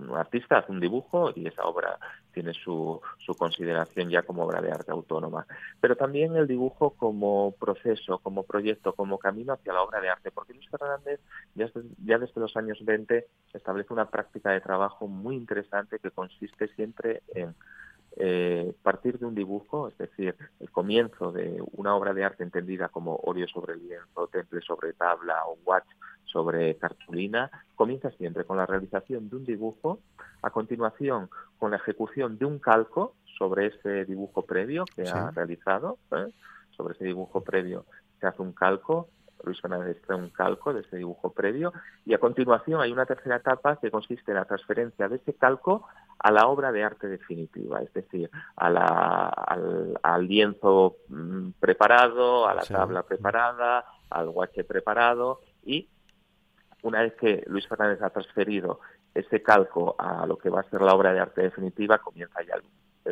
un, 0.00 0.16
artista 0.16 0.58
hace 0.58 0.72
un 0.72 0.80
dibujo 0.80 1.32
y 1.34 1.46
esa 1.46 1.64
obra 1.64 1.98
tiene 2.32 2.52
su, 2.54 3.00
su 3.18 3.34
consideración 3.34 4.08
ya 4.10 4.22
como 4.22 4.44
obra 4.44 4.60
de 4.60 4.70
arte 4.70 4.92
autónoma. 4.92 5.46
Pero 5.80 5.96
también 5.96 6.36
el 6.36 6.46
dibujo 6.46 6.90
como 6.90 7.52
proceso, 7.52 8.18
como 8.18 8.44
proyecto, 8.44 8.92
como 8.92 9.18
camino 9.18 9.52
hacia 9.52 9.72
la 9.72 9.82
obra 9.82 10.00
de 10.00 10.10
arte, 10.10 10.30
porque 10.30 10.54
Luis 10.54 10.68
Fernández 10.68 11.20
ya 11.54 11.68
ya 12.04 12.18
desde 12.18 12.40
los 12.40 12.56
años 12.56 12.78
20 12.84 13.26
establece 13.52 13.92
una 13.92 14.08
práctica 14.08 14.50
de 14.50 14.60
trabajo 14.60 15.08
muy 15.08 15.36
interesante 15.36 15.98
que 15.98 16.10
consiste 16.10 16.68
siempre 16.68 17.22
en 17.34 17.54
eh, 18.20 18.74
partir 18.82 19.18
de 19.18 19.26
un 19.26 19.34
dibujo, 19.34 19.88
es 19.88 19.96
decir, 19.96 20.34
el 20.58 20.70
comienzo 20.70 21.30
de 21.30 21.62
una 21.72 21.94
obra 21.94 22.12
de 22.12 22.24
arte 22.24 22.42
entendida 22.42 22.88
como 22.88 23.14
óleo 23.16 23.46
sobre 23.46 23.76
lienzo, 23.76 24.26
temple 24.26 24.60
sobre 24.60 24.92
tabla 24.92 25.46
o 25.46 25.56
watch 25.64 25.86
sobre 26.24 26.76
cartulina, 26.76 27.48
comienza 27.76 28.10
siempre 28.10 28.44
con 28.44 28.56
la 28.56 28.66
realización 28.66 29.30
de 29.30 29.36
un 29.36 29.44
dibujo, 29.44 30.00
a 30.42 30.50
continuación 30.50 31.30
con 31.58 31.70
la 31.70 31.76
ejecución 31.76 32.38
de 32.38 32.44
un 32.44 32.58
calco 32.58 33.14
sobre 33.38 33.66
ese 33.66 34.04
dibujo 34.04 34.42
previo 34.42 34.84
que 34.96 35.08
ha 35.08 35.30
realizado, 35.30 35.98
¿eh? 36.10 36.32
sobre 36.70 36.94
ese 36.94 37.04
dibujo 37.04 37.42
previo 37.42 37.84
se 38.20 38.26
hace 38.26 38.42
un 38.42 38.52
calco, 38.52 39.08
Luis 39.44 39.60
Fernández 39.60 40.02
trae 40.04 40.18
un 40.18 40.30
calco 40.30 40.74
de 40.74 40.80
ese 40.80 40.96
dibujo 40.96 41.30
previo 41.30 41.72
y 42.04 42.14
a 42.14 42.18
continuación 42.18 42.80
hay 42.80 42.90
una 42.90 43.06
tercera 43.06 43.36
etapa 43.36 43.76
que 43.76 43.90
consiste 43.90 44.32
en 44.32 44.38
la 44.38 44.44
transferencia 44.44 45.08
de 45.08 45.16
ese 45.16 45.34
calco 45.34 45.86
a 46.18 46.30
la 46.30 46.46
obra 46.48 46.72
de 46.72 46.82
arte 46.82 47.06
definitiva, 47.08 47.80
es 47.80 47.92
decir, 47.92 48.30
a 48.56 48.70
la, 48.70 49.28
al, 50.02 50.26
lienzo 50.26 50.96
mm, 51.08 51.50
preparado, 51.60 52.48
a 52.48 52.54
la 52.54 52.62
tabla 52.62 53.02
preparada, 53.02 53.84
al 54.10 54.30
guache 54.30 54.64
preparado 54.64 55.40
y 55.64 55.88
una 56.82 57.02
vez 57.02 57.14
que 57.14 57.44
Luis 57.46 57.66
Fernández 57.68 58.02
ha 58.02 58.10
transferido 58.10 58.80
ese 59.14 59.42
calco 59.42 59.96
a 59.98 60.26
lo 60.26 60.36
que 60.36 60.50
va 60.50 60.60
a 60.60 60.70
ser 60.70 60.80
la 60.80 60.94
obra 60.94 61.12
de 61.12 61.20
arte 61.20 61.42
definitiva, 61.42 61.98
comienza 61.98 62.42
ya 62.42 62.54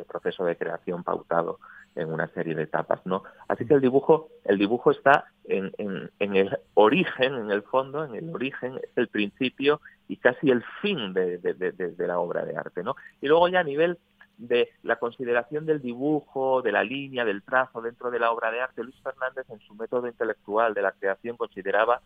proceso 0.05 0.45
de 0.45 0.57
creación 0.57 1.03
pautado 1.03 1.59
en 1.95 2.13
una 2.13 2.29
serie 2.29 2.55
de 2.55 2.65
etapas, 2.65 3.01
¿no? 3.05 3.23
Así 3.49 3.67
que 3.67 3.75
el 3.75 3.81
dibujo, 3.81 4.29
el 4.45 4.59
dibujo 4.59 4.91
está 4.91 5.27
en, 5.45 5.73
en, 5.79 6.37
el 6.37 6.59
origen, 6.75 7.35
en 7.35 7.51
el 7.51 7.63
fondo, 7.63 8.05
en 8.05 8.15
el 8.15 8.35
origen, 8.35 8.79
es 8.83 8.91
el 8.97 9.09
principio 9.09 9.81
y 10.09 10.17
casi 10.17 10.51
el 10.51 10.63
fin 10.81 11.13
de, 11.13 11.39
de, 11.39 12.07
la 12.07 12.19
obra 12.19 12.45
de 12.45 12.57
arte, 12.57 12.83
¿no? 12.83 12.97
Y 13.21 13.27
luego 13.27 13.49
ya 13.49 13.61
a 13.61 13.65
nivel 13.65 13.99
de 14.39 14.71
la 14.83 14.97
consideración 14.97 15.67
del 15.67 15.81
dibujo, 15.81 16.63
de 16.63 16.73
la 16.73 16.85
línea, 16.85 17.25
del 17.25 17.43
trazo 17.43 17.81
dentro 17.81 18.11
de 18.11 18.19
la 18.19 18.31
obra 18.31 18.51
de 18.51 18.61
arte, 18.61 18.83
Luis 18.83 19.01
Fernández 19.03 19.47
en 19.51 19.61
su 19.61 19.75
método 19.75 20.07
intelectual 20.07 20.75
de 20.75 20.83
la 20.83 20.93
creación 20.93 21.37
consideraba 21.37 22.01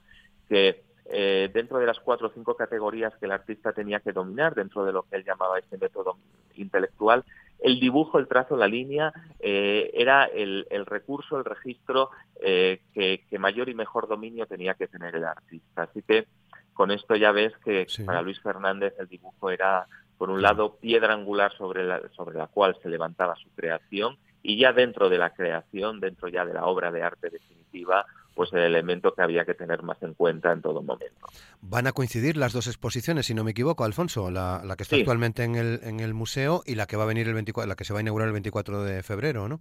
que 0.49 0.83
eh, 1.13 1.51
dentro 1.53 1.79
de 1.79 1.87
las 1.87 1.99
cuatro 1.99 2.29
o 2.29 2.33
cinco 2.33 2.55
categorías 2.55 3.13
que 3.17 3.27
el 3.27 3.33
artista 3.33 3.73
tenía 3.73 3.99
que 3.99 4.13
dominar, 4.13 4.55
dentro 4.55 4.85
de 4.85 4.93
lo 4.93 5.03
que 5.03 5.17
él 5.17 5.25
llamaba 5.25 5.59
este 5.59 5.77
método 5.77 6.19
intelectual, 6.55 7.25
el 7.59 7.81
dibujo, 7.81 8.19
el 8.19 8.29
trazo, 8.29 8.57
la 8.57 8.69
línea, 8.69 9.13
eh, 9.41 9.91
era 9.93 10.25
el, 10.25 10.65
recurso, 10.87 11.37
el 11.37 11.45
registro 11.45 12.11
eh, 12.41 12.81
que, 12.95 13.39
mayor 13.39 13.69
y 13.69 13.75
mejor 13.75 14.09
dominio 14.09 14.47
tenía 14.47 14.75
que 14.75 14.87
tener 14.87 15.17
el 15.17 15.25
artista. 15.25 15.83
Así 15.83 16.03
que 16.03 16.27
con 16.73 16.91
esto 16.91 17.17
ya 17.17 17.33
ves 17.33 17.53
que 17.65 17.87
para 18.05 18.23
Luis 18.23 18.41
Fernández 18.41 18.95
el 18.99 19.09
dibujo 19.09 19.51
era, 19.51 19.87
por 20.19 20.31
un 20.31 20.43
lado, 20.43 20.77
piedra 20.77 21.15
angular 21.15 21.53
sobre 21.57 21.85
la, 21.85 22.01
sobre 22.17 22.39
la 22.39 22.47
cual 22.47 22.77
se 22.83 22.89
levantaba 22.89 23.37
su 23.37 23.49
creación 23.51 24.17
y 24.43 24.59
ya 24.59 24.73
dentro 24.73 25.09
de 25.09 25.19
la 25.19 25.31
creación, 25.31 26.01
dentro 26.01 26.29
ya 26.29 26.45
de 26.45 26.55
la 26.55 26.67
obra 26.67 26.91
de 26.91 27.03
arte 27.03 27.31
definitiva, 27.31 28.07
pues 28.35 28.53
el 28.53 28.61
elemento 28.61 29.13
que 29.15 29.23
había 29.23 29.45
que 29.45 29.55
tener 29.55 29.83
más 29.83 30.03
en 30.03 30.15
cuenta 30.15 30.53
en 30.53 30.63
todo 30.63 30.83
momento. 30.83 31.27
Van 31.61 31.87
a 31.87 31.93
coincidir 31.93 32.37
las 32.37 32.53
dos 32.53 32.67
exposiciones, 32.67 33.27
si 33.27 33.35
no 33.35 33.45
me 33.45 33.51
equivoco, 33.51 33.85
Alfonso, 33.85 34.31
la, 34.31 34.63
que 34.77 34.85
está 34.85 34.97
actualmente 34.97 35.45
en 35.45 35.57
el, 35.57 35.81
en 35.83 36.01
el 36.01 36.15
museo 36.15 36.63
y 36.65 36.75
la 36.75 36.87
que 36.87 36.97
va 36.97 37.03
a 37.03 37.07
venir 37.07 37.29
el 37.29 37.35
24, 37.35 37.69
la 37.69 37.77
que 37.77 37.85
se 37.85 37.93
va 37.93 37.99
a 37.99 38.03
inaugurar 38.03 38.29
el 38.29 38.33
24 38.33 38.83
de 38.83 39.03
febrero, 39.03 39.49
¿no? 39.49 39.61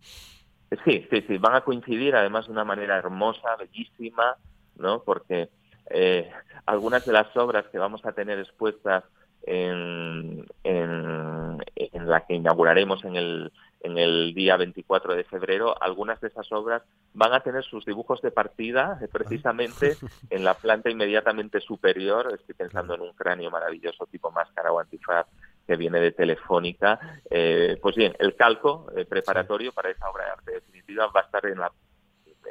Sí, 0.86 1.06
sí, 1.10 1.24
sí, 1.28 1.38
van 1.40 1.56
a 1.56 1.62
coincidir 1.62 2.16
además 2.16 2.46
de 2.46 2.52
una 2.52 2.64
manera 2.64 2.98
hermosa, 2.98 3.56
bellísima, 3.58 4.38
¿no? 4.78 5.02
Porque 5.04 5.50
eh, 5.90 6.30
algunas 6.66 7.06
de 7.06 7.14
las 7.14 7.36
obras 7.36 7.66
que 7.72 7.78
vamos 7.78 8.06
a 8.06 8.12
tener 8.12 8.40
expuestas 8.40 9.04
en, 9.44 10.46
en, 10.64 11.58
en 11.76 12.10
la 12.10 12.26
que 12.26 12.36
inauguraremos 12.36 13.04
en 13.06 13.16
el 13.16 13.52
en 13.82 13.98
el 13.98 14.34
día 14.34 14.58
24 14.58 15.16
de 15.16 15.24
febrero, 15.24 15.82
algunas 15.82 16.20
de 16.22 16.28
esas 16.28 16.52
obras 16.52 16.84
van 17.14 17.34
a 17.34 17.40
tener 17.42 17.64
sus 17.64 17.86
dibujos 17.86 18.22
de 18.22 18.32
partida 18.32 19.00
eh, 19.02 19.08
precisamente 19.08 19.96
en 20.30 20.44
la 20.44 20.54
planta 20.54 20.90
inmediatamente 20.90 21.62
superior. 21.62 22.34
Estoy 22.34 22.56
pensando 22.56 22.96
en 22.96 23.02
un 23.02 23.14
cráneo 23.14 23.50
maravilloso 23.50 24.06
tipo 24.08 24.32
máscara 24.32 24.72
o 24.72 24.80
antifaz 24.80 25.28
que 25.66 25.76
viene 25.76 26.00
de 26.00 26.12
Telefónica. 26.12 27.00
Eh, 27.30 27.78
pues 27.82 27.96
bien, 27.96 28.14
el 28.20 28.36
calco 28.36 28.88
eh, 28.96 29.06
preparatorio 29.06 29.72
para 29.72 29.90
esa 29.90 30.10
obra 30.10 30.26
de 30.26 30.32
arte 30.32 30.52
definitiva 30.52 31.08
va 31.08 31.22
a 31.22 31.24
estar 31.24 31.46
en 31.46 31.60
la 31.60 31.72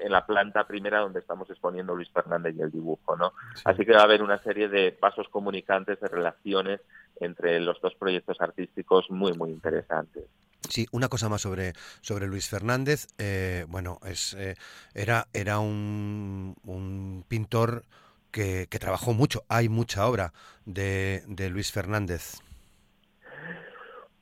en 0.03 0.13
la 0.13 0.27
planta 0.27 0.67
primera 0.67 1.01
donde 1.01 1.21
estamos 1.21 1.49
exponiendo 1.51 1.95
Luis 1.95 2.11
Fernández 2.11 2.55
y 2.57 2.63
el 2.63 2.71
dibujo, 2.71 3.17
¿no? 3.17 3.33
Así 3.65 3.85
que 3.85 3.93
va 3.93 4.01
a 4.01 4.05
haber 4.05 4.23
una 4.23 4.43
serie 4.43 4.69
de 4.69 4.93
pasos 4.93 5.29
comunicantes, 5.29 6.01
de 6.01 6.09
relaciones 6.09 6.81
entre 7.21 7.61
los 7.61 7.81
dos 7.81 7.95
proyectos 7.95 8.41
artísticos 8.41 9.11
muy, 9.11 9.33
muy 9.33 9.51
interesantes. 9.51 10.25
Sí, 10.69 10.87
una 10.93 11.09
cosa 11.09 11.29
más 11.29 11.41
sobre, 11.41 11.73
sobre 12.01 12.27
Luis 12.27 12.49
Fernández. 12.49 13.07
Eh, 13.19 13.65
bueno, 13.69 13.99
es, 14.05 14.35
eh, 14.35 14.57
era, 14.95 15.27
era 15.33 15.61
un, 15.61 16.57
un 16.65 17.25
pintor 17.27 17.85
que, 18.31 18.67
que, 18.69 18.79
trabajó 18.79 19.15
mucho. 19.15 19.45
Hay 19.49 19.69
mucha 19.69 20.07
obra 20.07 20.33
de, 20.67 21.23
de 21.27 21.49
Luis 21.49 21.73
Fernández. 21.73 22.41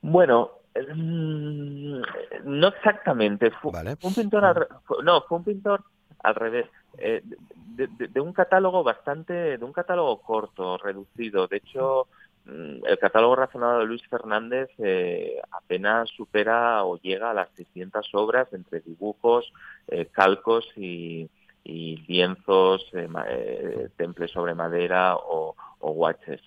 Bueno, 0.01 0.56
no 0.95 2.67
exactamente. 2.67 3.51
Fue, 3.51 3.71
un 4.01 4.13
pintor 4.13 4.45
al, 4.45 4.67
no, 5.03 5.21
fue 5.21 5.37
un 5.37 5.43
pintor 5.43 5.83
al 6.23 6.35
revés. 6.35 6.67
Eh, 6.97 7.21
de, 7.23 7.87
de, 8.07 8.19
un 8.19 8.33
catálogo 8.33 8.83
bastante, 8.83 9.57
de 9.57 9.63
un 9.63 9.73
catálogo 9.73 10.19
corto, 10.21 10.77
reducido. 10.77 11.47
De 11.47 11.57
hecho, 11.57 12.07
Mm, 12.47 12.85
el 12.85 12.97
catálogo 12.97 13.35
razonado 13.35 13.79
de 13.79 13.85
Luis 13.85 14.01
Fernández 14.07 14.69
eh, 14.77 15.41
apenas 15.51 16.09
supera 16.09 16.85
o 16.85 16.97
llega 16.97 17.31
a 17.31 17.33
las 17.33 17.49
600 17.57 18.07
obras 18.13 18.47
entre 18.53 18.79
dibujos, 18.79 19.51
eh, 19.89 20.05
calcos 20.05 20.65
y, 20.77 21.29
lienzos, 21.65 22.89
eh, 22.93 23.89
temples 23.97 24.31
sobre 24.31 24.55
madera 24.55 25.17
o, 25.17 25.53
o 25.79 25.91
guaches. 25.91 26.39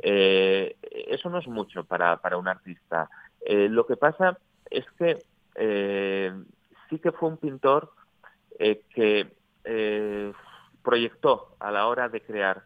eso 0.00 1.28
no 1.30 1.38
es 1.38 1.48
mucho 1.48 1.82
para, 1.82 2.18
para 2.18 2.36
un 2.36 2.46
artista. 2.46 3.10
Lo 3.48 3.86
que 3.86 3.96
pasa 3.96 4.38
es 4.70 4.84
que 4.98 5.18
sí 6.88 6.98
que 6.98 7.12
fue 7.12 7.28
un 7.28 7.38
pintor 7.38 7.92
que 8.58 9.32
proyectó 10.82 11.56
a 11.60 11.70
la 11.70 11.86
hora 11.86 12.08
de 12.08 12.20
crear 12.20 12.62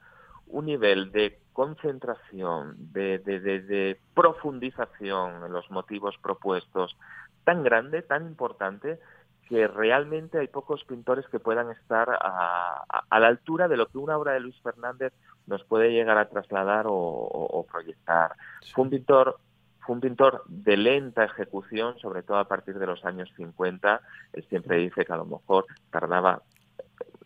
un 0.46 0.66
nivel 0.66 1.10
de 1.12 1.38
concentración, 1.52 2.76
de, 2.92 3.18
de, 3.18 3.98
profundización 4.14 5.44
en 5.44 5.52
los 5.52 5.70
motivos 5.70 6.16
propuestos 6.22 6.96
tan 7.44 7.62
grande, 7.62 8.02
tan 8.02 8.26
importante, 8.26 9.00
que 9.48 9.66
realmente 9.66 10.38
hay 10.38 10.48
pocos 10.48 10.84
pintores 10.84 11.26
que 11.28 11.40
puedan 11.40 11.70
estar 11.70 12.08
a, 12.10 12.84
la 13.10 13.26
altura 13.26 13.68
de 13.68 13.76
lo 13.76 13.86
que 13.88 13.98
una 13.98 14.16
obra 14.16 14.32
de 14.32 14.40
Luis 14.40 14.58
Fernández 14.62 15.12
nos 15.46 15.62
puede 15.64 15.90
llegar 15.90 16.16
a 16.16 16.28
trasladar 16.28 16.86
o, 16.88 17.66
proyectar. 17.70 18.34
Fue 18.72 18.84
un 18.84 18.90
pintor 18.90 19.38
fue 19.84 19.94
un 19.96 20.00
pintor 20.00 20.44
de 20.46 20.76
lenta 20.76 21.24
ejecución, 21.24 21.98
sobre 21.98 22.22
todo 22.22 22.38
a 22.38 22.48
partir 22.48 22.78
de 22.78 22.86
los 22.86 23.04
años 23.04 23.32
50. 23.36 24.00
Él 24.32 24.46
siempre 24.48 24.78
dice 24.78 25.04
que 25.04 25.12
a 25.12 25.16
lo 25.16 25.26
mejor 25.26 25.66
tardaba 25.90 26.42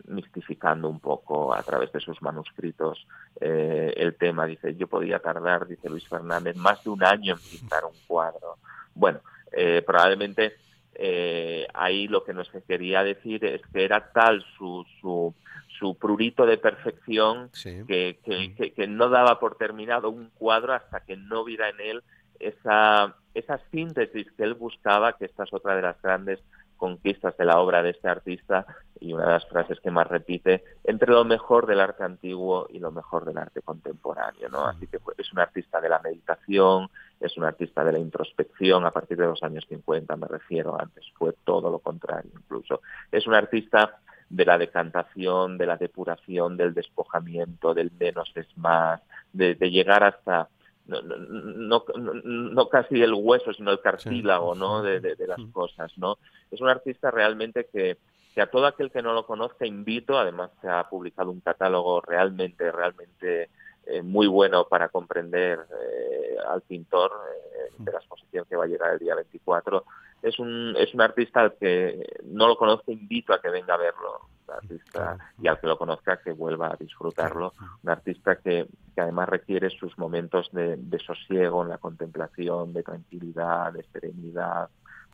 mistificando 0.08 0.88
un 0.88 1.00
poco 1.00 1.52
a 1.54 1.62
través 1.62 1.92
de 1.92 2.00
sus 2.00 2.20
manuscritos 2.22 3.06
eh, 3.40 3.92
el 3.96 4.14
tema. 4.16 4.46
Dice, 4.46 4.74
yo 4.76 4.86
podía 4.86 5.18
tardar, 5.18 5.66
dice 5.66 5.88
Luis 5.88 6.08
Fernández, 6.08 6.56
más 6.56 6.82
de 6.84 6.90
un 6.90 7.04
año 7.04 7.34
en 7.34 7.58
pintar 7.58 7.84
un 7.84 7.96
cuadro. 8.06 8.56
Bueno, 8.94 9.20
eh, 9.52 9.82
probablemente 9.86 10.56
eh, 10.94 11.66
ahí 11.74 12.08
lo 12.08 12.24
que 12.24 12.32
nos 12.32 12.50
quería 12.66 13.02
decir 13.02 13.44
es 13.44 13.60
que 13.72 13.84
era 13.84 14.12
tal 14.12 14.44
su, 14.56 14.86
su, 15.00 15.34
su 15.78 15.96
prurito 15.98 16.46
de 16.46 16.56
perfección 16.56 17.50
que, 17.86 18.18
que, 18.24 18.72
que, 18.74 18.86
no 18.86 19.10
daba 19.10 19.38
por 19.38 19.56
terminado 19.56 20.08
un 20.08 20.30
cuadro 20.30 20.72
hasta 20.72 21.00
que 21.00 21.16
no 21.16 21.44
viera 21.44 21.68
en 21.68 21.80
él 21.80 22.02
esa, 22.40 23.14
esa 23.34 23.60
síntesis 23.70 24.30
que 24.32 24.42
él 24.44 24.54
buscaba, 24.54 25.14
que 25.14 25.26
esta 25.26 25.44
es 25.44 25.52
otra 25.52 25.76
de 25.76 25.82
las 25.82 26.00
grandes 26.00 26.40
conquistas 26.76 27.36
de 27.36 27.44
la 27.44 27.58
obra 27.58 27.82
de 27.82 27.90
este 27.90 28.08
artista 28.08 28.66
y 29.00 29.12
una 29.12 29.26
de 29.26 29.32
las 29.32 29.46
frases 29.46 29.80
que 29.80 29.90
más 29.90 30.06
repite 30.06 30.64
entre 30.84 31.12
lo 31.12 31.24
mejor 31.24 31.66
del 31.66 31.80
arte 31.80 32.04
antiguo 32.04 32.66
y 32.70 32.78
lo 32.78 32.90
mejor 32.90 33.24
del 33.24 33.38
arte 33.38 33.62
contemporáneo, 33.62 34.48
¿no? 34.48 34.66
Así 34.66 34.86
que 34.86 34.98
es 35.18 35.32
un 35.32 35.38
artista 35.38 35.80
de 35.80 35.88
la 35.88 36.00
meditación, 36.00 36.88
es 37.20 37.36
un 37.36 37.44
artista 37.44 37.84
de 37.84 37.92
la 37.92 37.98
introspección 37.98 38.84
a 38.86 38.90
partir 38.90 39.16
de 39.16 39.26
los 39.26 39.42
años 39.42 39.64
50, 39.68 40.16
me 40.16 40.28
refiero, 40.28 40.80
antes 40.80 41.04
fue 41.14 41.34
todo 41.44 41.70
lo 41.70 41.78
contrario 41.78 42.30
incluso. 42.34 42.80
Es 43.10 43.26
un 43.26 43.34
artista 43.34 43.98
de 44.28 44.44
la 44.44 44.58
decantación, 44.58 45.56
de 45.56 45.66
la 45.66 45.76
depuración, 45.76 46.56
del 46.56 46.74
despojamiento, 46.74 47.74
del 47.74 47.92
menos 47.98 48.32
es 48.34 48.48
más, 48.58 49.00
de 49.32 49.54
llegar 49.70 50.02
hasta 50.02 50.48
no, 50.86 51.02
no, 51.02 51.84
no, 52.24 52.68
casi 52.68 53.02
el 53.02 53.14
hueso, 53.14 53.52
sino 53.52 53.72
el 53.72 53.80
cartílago, 53.80 54.54
¿no? 54.54 54.82
De, 54.82 55.00
de, 55.00 55.26
las 55.26 55.40
cosas, 55.52 55.92
¿no? 55.96 56.18
Es 56.50 56.60
un 56.60 56.68
artista 56.68 57.10
realmente 57.10 57.66
que, 57.72 57.98
que 58.34 58.40
a 58.40 58.50
todo 58.50 58.66
aquel 58.66 58.90
que 58.90 59.02
no 59.02 59.12
lo 59.12 59.26
conozca 59.26 59.66
invito, 59.66 60.18
además 60.18 60.50
se 60.60 60.68
ha 60.68 60.88
publicado 60.88 61.30
un 61.30 61.40
catálogo 61.40 62.00
realmente, 62.00 62.70
realmente 62.70 63.50
eh, 63.86 64.02
muy 64.02 64.26
bueno 64.26 64.66
para 64.68 64.88
comprender 64.88 65.58
eh, 65.58 66.36
al 66.48 66.62
pintor 66.62 67.12
eh, 67.12 67.72
de 67.78 67.92
la 67.92 67.98
exposición 67.98 68.44
que 68.48 68.56
va 68.56 68.64
a 68.64 68.68
llegar 68.68 68.92
el 68.92 68.98
día 68.98 69.14
24. 69.14 69.84
Es 70.22 70.38
un, 70.38 70.74
es 70.76 70.92
un 70.94 71.00
artista 71.00 71.40
al 71.40 71.54
que 71.54 72.04
no 72.24 72.46
lo 72.46 72.56
conozco, 72.56 72.92
invito 72.92 73.32
a 73.32 73.40
que 73.40 73.48
venga 73.48 73.74
a 73.74 73.78
verlo 73.78 74.28
artista 74.54 75.18
y 75.40 75.48
al 75.48 75.58
que 75.60 75.66
lo 75.66 75.78
conozca 75.78 76.18
que 76.18 76.32
vuelva 76.32 76.68
a 76.68 76.76
disfrutarlo. 76.76 77.52
Un 77.82 77.90
artista 77.90 78.36
que, 78.36 78.66
que 78.94 79.00
además 79.00 79.28
requiere 79.28 79.70
sus 79.70 79.96
momentos 79.98 80.50
de, 80.52 80.98
sosiego 81.04 81.62
en 81.62 81.68
la 81.68 81.78
contemplación, 81.78 82.72
de 82.72 82.82
tranquilidad, 82.82 83.72
de 83.72 83.84
serenidad, 83.92 84.68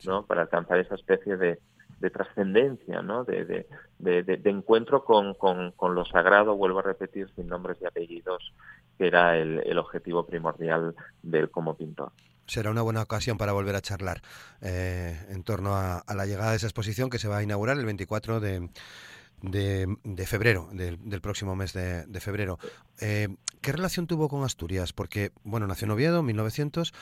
¿no? 0.04 0.24
Para 0.24 0.42
alcanzar 0.42 0.78
esa 0.78 0.94
especie 0.94 1.36
de, 1.36 1.58
de 2.00 2.10
trascendencia, 2.10 3.02
¿no? 3.02 3.24
De, 3.24 3.44
de, 3.98 4.22
de, 4.22 4.50
encuentro 4.50 5.04
con, 5.04 5.34
con, 5.34 5.72
con, 5.72 5.94
lo 5.94 6.04
sagrado, 6.04 6.56
vuelvo 6.56 6.78
a 6.78 6.82
repetir, 6.82 7.28
sin 7.34 7.48
nombres 7.48 7.78
y 7.80 7.86
apellidos, 7.86 8.52
que 8.98 9.06
era 9.06 9.36
el, 9.36 9.60
el 9.66 9.78
objetivo 9.78 10.24
primordial 10.24 10.94
de 11.22 11.40
él 11.40 11.50
como 11.50 11.74
pintor 11.74 12.12
será 12.46 12.70
una 12.70 12.82
buena 12.82 13.02
ocasión 13.02 13.38
para 13.38 13.52
volver 13.52 13.74
a 13.76 13.80
charlar 13.80 14.20
eh, 14.60 15.16
en 15.30 15.42
torno 15.42 15.74
a, 15.74 15.98
a, 15.98 16.14
la 16.14 16.26
llegada 16.26 16.50
de 16.50 16.56
esa 16.56 16.66
exposición 16.66 17.08
que 17.08 17.18
se 17.18 17.28
va 17.28 17.38
a 17.38 17.42
inaugurar 17.42 17.78
el 17.78 17.86
24 17.86 18.40
de, 18.40 18.68
de, 19.42 20.26
febrero, 20.26 20.68
del, 20.72 21.20
próximo 21.20 21.54
mes 21.56 21.72
de, 21.72 22.20
febrero. 22.20 22.58
Eh, 23.00 23.28
¿Qué 23.60 23.72
relación 23.72 24.06
tuvo 24.06 24.28
con 24.28 24.44
Asturias? 24.44 24.92
Porque, 24.92 25.32
bueno, 25.44 25.66
nació 25.66 25.86
en 25.86 25.90
Oviedo 25.92 26.20
en 26.20 26.26
1900, 26.26 26.92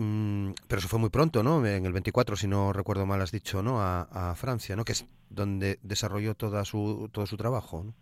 mm, 0.00 0.50
pero 0.66 0.78
eso 0.78 0.88
fue 0.88 0.98
muy 0.98 1.10
pronto, 1.10 1.42
¿no? 1.42 1.64
En 1.66 1.86
el 1.86 1.92
24, 1.92 2.36
si 2.36 2.48
no 2.48 2.72
recuerdo 2.72 3.06
mal, 3.06 3.20
has 3.20 3.32
dicho, 3.32 3.62
¿no? 3.62 3.80
A, 3.80 4.34
Francia, 4.36 4.76
¿no? 4.76 4.84
Que 4.84 4.92
es 4.92 5.06
donde 5.28 5.78
desarrolló 5.82 6.34
toda 6.34 6.64
su, 6.64 7.08
todo 7.12 7.26
su 7.26 7.36
trabajo, 7.36 7.84
¿no? 7.84 7.94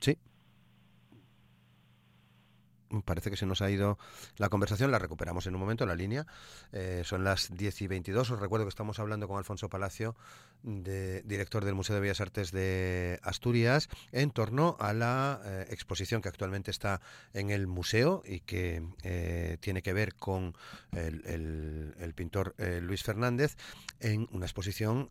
Sí. 0.00 0.18
Parece 3.02 3.30
que 3.30 3.36
se 3.36 3.46
nos 3.46 3.62
ha 3.62 3.70
ido 3.70 3.98
la 4.36 4.48
conversación, 4.48 4.90
la 4.90 4.98
recuperamos 4.98 5.46
en 5.46 5.54
un 5.54 5.60
momento, 5.60 5.86
la 5.86 5.94
línea. 5.94 6.26
Eh, 6.72 7.02
son 7.04 7.24
las 7.24 7.54
10 7.54 7.82
y 7.82 7.86
22. 7.86 8.30
Os 8.30 8.40
recuerdo 8.40 8.66
que 8.66 8.70
estamos 8.70 8.98
hablando 8.98 9.28
con 9.28 9.38
Alfonso 9.38 9.68
Palacio, 9.68 10.16
director 10.62 11.64
del 11.64 11.74
Museo 11.74 11.94
de 11.94 12.00
Bellas 12.00 12.20
Artes 12.20 12.52
de 12.52 13.18
Asturias, 13.22 13.88
en 14.12 14.30
torno 14.30 14.76
a 14.80 14.92
la 14.92 15.40
eh, 15.44 15.66
exposición 15.70 16.22
que 16.22 16.28
actualmente 16.28 16.70
está 16.70 17.00
en 17.32 17.50
el 17.50 17.66
museo 17.66 18.22
y 18.24 18.40
que 18.40 18.82
eh, 19.02 19.58
tiene 19.60 19.82
que 19.82 19.92
ver 19.92 20.14
con 20.14 20.56
el, 20.92 22.12
pintor 22.14 22.54
Luis 22.80 23.02
Fernández, 23.02 23.56
en 24.00 24.28
una 24.30 24.46
exposición 24.46 25.10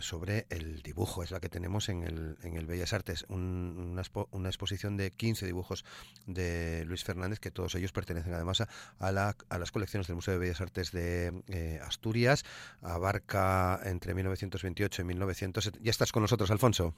sobre 0.00 0.46
el 0.50 0.82
dibujo. 0.82 1.22
Es 1.22 1.30
la 1.30 1.40
que 1.40 1.48
tenemos 1.48 1.88
en 1.88 2.04
el, 2.04 2.36
en 2.42 2.56
el 2.56 2.66
Bellas 2.66 2.92
Artes, 2.92 3.24
una, 3.28 4.02
una 4.30 4.48
exposición 4.48 4.96
de 4.96 5.10
15 5.10 5.46
dibujos 5.46 5.84
de 6.26 6.84
Luis 6.86 7.02
Fernández 7.02 7.15
Fernández, 7.16 7.40
que 7.40 7.50
todos 7.50 7.74
ellos 7.74 7.92
pertenecen 7.92 8.34
además 8.34 8.60
a, 8.60 8.68
a, 8.98 9.12
las 9.58 9.72
colecciones 9.72 10.06
del 10.06 10.16
Museo 10.16 10.34
de 10.34 10.38
Bellas 10.38 10.60
Artes 10.60 10.92
de 10.92 11.32
eh, 11.48 11.80
Asturias. 11.82 12.44
Abarca 12.82 13.80
entre 13.84 14.14
1928 14.14 15.02
y 15.02 15.04
1900. 15.04 15.72
¿Ya 15.80 15.90
estás 15.90 16.12
con 16.12 16.22
nosotros, 16.22 16.50
Alfonso? 16.50 16.94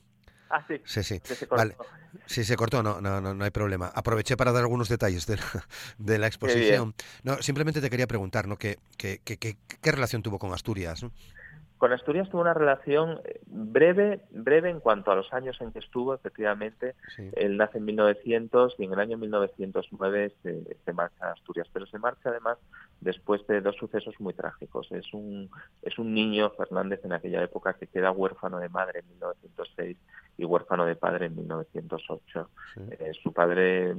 Ah, 0.51 0.65
sí. 0.67 0.81
Sí, 0.85 1.03
sí. 1.03 1.21
Se 1.23 1.47
vale. 1.47 1.77
Sí, 2.27 2.43
se 2.43 2.57
cortó, 2.57 2.83
no, 2.83 3.01
no, 3.01 3.21
no, 3.21 3.35
no, 3.35 3.45
hay 3.45 3.51
problema. 3.51 3.93
Aproveché 3.95 4.37
para 4.37 4.51
dar 4.51 4.63
algunos 4.63 4.89
detalles 4.89 5.27
de 5.27 5.37
la, 5.37 5.67
de 5.99 6.19
la 6.19 6.27
exposición. 6.27 6.95
No, 7.23 7.41
simplemente 7.43 7.81
te 7.81 7.91
quería 7.91 8.07
preguntar, 8.07 8.49
¿no? 8.49 8.57
¿Qué, 8.57 8.79
qué, 8.97 9.21
qué, 9.25 9.39
qué 9.39 9.93
relación 9.93 10.23
tuvo 10.23 10.39
con 10.39 10.53
Asturias? 10.53 11.05
Con 11.79 11.93
Asturias 11.93 12.29
tuvo 12.29 12.41
una 12.41 12.55
relación 12.55 13.21
eh, 13.25 13.41
breve, 13.47 14.21
breve 14.31 14.69
en 14.69 14.81
cuanto 14.81 15.13
a 15.13 15.15
los 15.15 15.33
años 15.33 15.61
en 15.61 15.71
que 15.71 15.79
estuvo, 15.79 16.13
efectivamente. 16.13 16.97
Él 17.35 17.57
nace 17.57 17.79
en 17.79 17.85
1900 17.85 18.75
y 18.79 18.85
en 18.85 18.93
el 18.93 18.99
año 18.99 19.17
1909 19.17 20.33
se, 20.43 20.77
se, 20.85 20.93
marcha 20.93 21.29
a 21.29 21.33
Asturias, 21.33 21.69
pero 21.73 21.87
se 21.87 21.99
marcha 21.99 22.31
además 22.31 22.59
después 23.01 23.47
de 23.47 23.61
dos 23.61 23.77
sucesos 23.77 24.15
muy 24.19 24.35
trágicos. 24.35 24.91
Es 24.91 25.15
un, 25.15 25.49
es 25.83 25.99
un 25.99 26.13
niño, 26.13 26.51
Fernández, 26.51 27.01
en 27.05 27.13
aquella 27.13 27.45
época 27.45 27.75
que 27.75 27.87
queda 27.87 28.11
huérfano 28.11 28.59
de 28.59 28.69
madre 28.69 29.01
en 29.01 29.09
1906 29.11 29.97
y 30.37 30.45
huérfano 30.45 30.85
de 30.85 30.97
padre 30.97 31.27
en 31.27 31.37
1908. 31.37 32.51
Eh, 32.91 33.13
su 33.23 33.33
padre, 33.33 33.95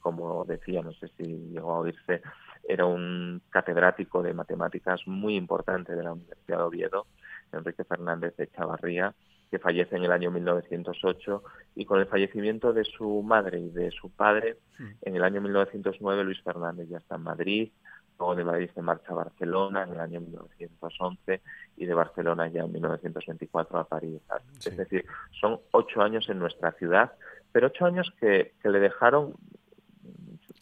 como 0.00 0.44
decía, 0.44 0.82
no 0.82 0.92
sé 0.92 1.08
si 1.16 1.24
llegó 1.24 1.72
a 1.72 1.78
oírse, 1.80 2.22
era 2.68 2.86
un 2.86 3.42
catedrático 3.50 4.22
de 4.22 4.34
matemáticas 4.34 5.00
muy 5.06 5.36
importante 5.36 5.94
de 5.94 6.02
la 6.02 6.12
Universidad 6.12 6.58
de 6.58 6.64
Oviedo 6.64 7.06
Enrique 7.54 7.84
Fernández 7.84 8.36
de 8.36 8.48
Chavarría, 8.48 9.14
que 9.50 9.58
fallece 9.58 9.96
en 9.96 10.04
el 10.04 10.12
año 10.12 10.30
1908, 10.30 11.42
y 11.76 11.84
con 11.84 12.00
el 12.00 12.06
fallecimiento 12.06 12.72
de 12.72 12.84
su 12.84 13.22
madre 13.22 13.60
y 13.60 13.70
de 13.70 13.90
su 13.90 14.10
padre, 14.10 14.58
en 15.02 15.16
el 15.16 15.22
año 15.22 15.40
1909 15.40 16.24
Luis 16.24 16.42
Fernández 16.42 16.88
ya 16.88 16.98
está 16.98 17.16
en 17.16 17.22
Madrid, 17.22 17.70
luego 18.18 18.34
de 18.34 18.44
Madrid 18.44 18.70
se 18.74 18.82
marcha 18.82 19.12
a 19.12 19.16
Barcelona 19.16 19.84
en 19.84 19.92
el 19.92 20.00
año 20.00 20.20
1911 20.20 21.40
y 21.76 21.86
de 21.86 21.94
Barcelona 21.94 22.48
ya 22.48 22.62
en 22.62 22.72
1924 22.72 23.78
a 23.78 23.84
París. 23.84 24.20
Es 24.64 24.76
decir, 24.76 25.04
son 25.40 25.60
ocho 25.72 26.02
años 26.02 26.28
en 26.28 26.38
nuestra 26.38 26.72
ciudad, 26.72 27.12
pero 27.52 27.68
ocho 27.68 27.86
años 27.86 28.12
que, 28.20 28.54
que 28.62 28.68
le 28.68 28.80
dejaron 28.80 29.34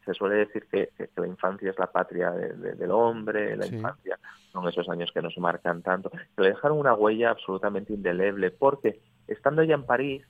se 0.04 0.14
suele 0.14 0.36
decir 0.36 0.66
que, 0.70 0.90
la 1.16 1.26
infancia 1.26 1.70
es 1.70 1.78
la 1.78 1.86
patria 1.90 2.30
del 2.30 2.90
hombre, 2.90 3.56
la 3.56 3.66
infancia 3.66 4.18
son 4.52 4.68
esos 4.68 4.88
años 4.88 5.10
que 5.12 5.22
nos 5.22 5.36
marcan 5.38 5.82
tanto, 5.82 6.10
que 6.10 6.42
le 6.42 6.48
dejaron 6.48 6.78
una 6.78 6.94
huella 6.94 7.30
absolutamente 7.30 7.92
indeleble, 7.92 8.50
porque 8.50 9.00
estando 9.26 9.62
ya 9.62 9.74
en 9.74 9.84
París 9.84 10.22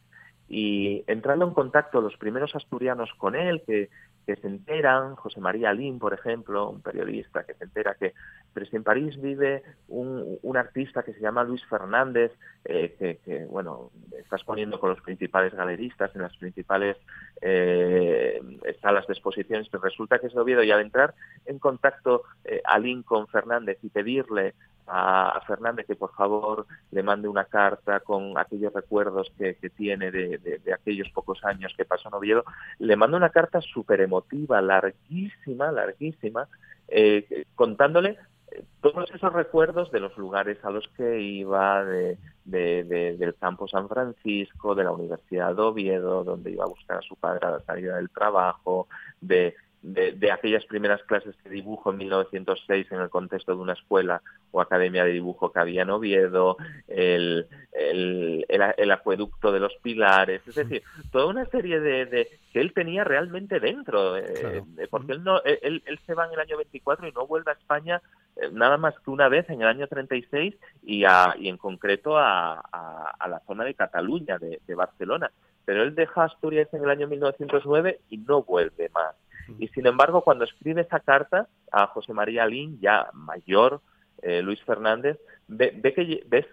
y 0.52 1.02
entrando 1.06 1.46
en 1.46 1.54
contacto 1.54 2.02
los 2.02 2.16
primeros 2.18 2.54
asturianos 2.54 3.10
con 3.16 3.34
él, 3.34 3.62
que 3.66 3.88
que 4.26 4.36
se 4.36 4.46
enteran, 4.46 5.16
José 5.16 5.40
María 5.40 5.72
Lin, 5.72 5.98
por 5.98 6.14
ejemplo, 6.14 6.70
un 6.70 6.80
periodista 6.80 7.44
que 7.44 7.54
se 7.54 7.64
entera 7.64 7.94
que 7.94 8.14
pero 8.54 8.66
si 8.66 8.76
en 8.76 8.84
París 8.84 9.18
vive 9.18 9.62
un, 9.88 10.38
un 10.42 10.56
artista 10.58 11.02
que 11.02 11.14
se 11.14 11.20
llama 11.20 11.42
Luis 11.42 11.64
Fernández, 11.64 12.32
eh, 12.66 13.18
que, 13.24 13.46
bueno, 13.46 13.90
está 14.18 14.36
exponiendo 14.36 14.78
con 14.78 14.90
los 14.90 15.00
principales 15.00 15.54
galeristas 15.54 16.14
en 16.14 16.20
las 16.20 16.36
principales 16.36 16.98
eh, 17.40 18.42
salas 18.82 19.06
de 19.06 19.14
exposiciones, 19.14 19.68
pero 19.70 19.82
resulta 19.82 20.18
que 20.18 20.26
es 20.26 20.36
Oviedo 20.36 20.62
y 20.62 20.70
al 20.70 20.82
entrar 20.82 21.14
en 21.46 21.58
contacto 21.58 22.24
eh, 22.44 22.60
a 22.64 22.78
Lin 22.78 23.02
con 23.02 23.26
Fernández 23.26 23.78
y 23.82 23.88
pedirle 23.88 24.54
a, 24.86 25.40
Fernández 25.46 25.86
que 25.86 25.96
por 25.96 26.14
favor 26.14 26.66
le 26.90 27.02
mande 27.02 27.28
una 27.28 27.44
carta 27.44 28.00
con 28.00 28.36
aquellos 28.38 28.72
recuerdos 28.72 29.32
que, 29.38 29.54
tiene 29.76 30.10
de, 30.10 30.60
aquellos 30.72 31.08
pocos 31.10 31.44
años 31.44 31.72
que 31.76 31.84
pasó 31.84 32.08
en 32.08 32.14
Oviedo, 32.14 32.44
le 32.78 32.96
manda 32.96 33.16
una 33.16 33.30
carta 33.30 33.60
súper 33.60 34.00
emotiva, 34.00 34.60
larguísima, 34.60 35.72
larguísima, 35.72 36.48
eh, 36.88 37.44
contándole 37.54 38.18
eh, 38.50 38.64
todos 38.80 39.10
esos 39.14 39.32
recuerdos 39.32 39.90
de 39.92 40.00
los 40.00 40.16
lugares 40.16 40.58
a 40.64 40.70
los 40.70 40.86
que 40.96 41.20
iba, 41.20 41.84
de, 41.84 42.18
del 42.44 43.34
campo 43.36 43.68
San 43.68 43.88
Francisco, 43.88 44.74
de 44.74 44.84
la 44.84 44.92
Universidad 44.92 45.54
de 45.54 45.62
Oviedo, 45.62 46.24
donde 46.24 46.50
iba 46.50 46.64
a 46.64 46.68
buscar 46.68 46.98
a 46.98 47.02
su 47.02 47.16
padre 47.16 47.46
a 47.46 47.50
la 47.52 47.60
salida 47.60 47.96
del 47.96 48.10
trabajo, 48.10 48.88
de, 49.20 49.54
de, 49.82 50.30
aquellas 50.30 50.64
primeras 50.66 51.02
clases 51.04 51.34
de 51.42 51.50
dibujo 51.50 51.90
en 51.90 51.98
1906 51.98 52.92
en 52.92 53.00
el 53.00 53.10
contexto 53.10 53.54
de 53.54 53.60
una 53.60 53.72
escuela 53.72 54.22
o 54.52 54.60
academia 54.60 55.04
de 55.04 55.12
dibujo 55.12 55.52
que 55.52 55.58
había 55.58 55.82
en 55.82 55.90
Oviedo, 55.90 56.56
el, 56.86 57.46
el, 57.72 58.90
acueducto 58.90 59.50
de 59.50 59.60
los 59.60 59.74
pilares, 59.82 60.46
es 60.46 60.54
decir, 60.54 60.82
toda 61.10 61.26
una 61.26 61.46
serie 61.46 61.80
de, 61.80 62.28
que 62.52 62.60
él 62.60 62.72
tenía 62.72 63.02
realmente 63.02 63.58
dentro, 63.58 64.16
eh, 64.16 64.62
eh, 64.78 64.88
porque 64.90 65.12
él, 65.12 65.24
no, 65.24 65.42
él, 65.42 65.82
él, 65.84 65.98
se 66.06 66.14
va 66.14 66.26
en 66.26 66.34
el 66.34 66.40
año 66.40 66.58
24 66.58 67.08
y 67.08 67.12
no 67.12 67.26
vuelve 67.26 67.50
a 67.50 67.54
España 67.54 68.00
eh, 68.36 68.50
nada 68.52 68.76
más 68.76 68.94
que 69.00 69.10
una 69.10 69.28
vez 69.28 69.48
en 69.50 69.62
el 69.62 69.68
año 69.68 69.86
36 69.86 70.54
y, 70.84 71.04
a, 71.04 71.34
y 71.38 71.48
en 71.48 71.56
concreto 71.56 72.18
a, 72.18 72.60
a, 72.60 73.28
la 73.28 73.40
zona 73.46 73.64
de 73.64 73.74
Cataluña, 73.74 74.38
de, 74.38 74.60
de 74.66 74.74
Barcelona. 74.74 75.30
Pero 75.64 75.82
él 75.82 75.94
deja 75.94 76.24
Asturias 76.24 76.68
en 76.72 76.82
el 76.82 76.90
año 76.90 77.08
1909 77.08 78.00
y 78.10 78.18
no 78.18 78.42
vuelve 78.42 78.90
más. 78.90 79.14
Y 79.58 79.68
sin 79.68 79.86
embargo, 79.86 80.22
cuando 80.22 80.44
escribe 80.44 80.82
esa 80.82 81.00
carta 81.00 81.48
a 81.70 81.86
José 81.88 82.12
María 82.12 82.46
Lin, 82.46 82.78
ya 82.80 83.08
mayor, 83.12 83.80
eh, 84.22 84.40
Luis 84.40 84.62
Fernández, 84.62 85.18
ve, 85.48 85.80
que 85.82 86.24
ves, 86.28 86.46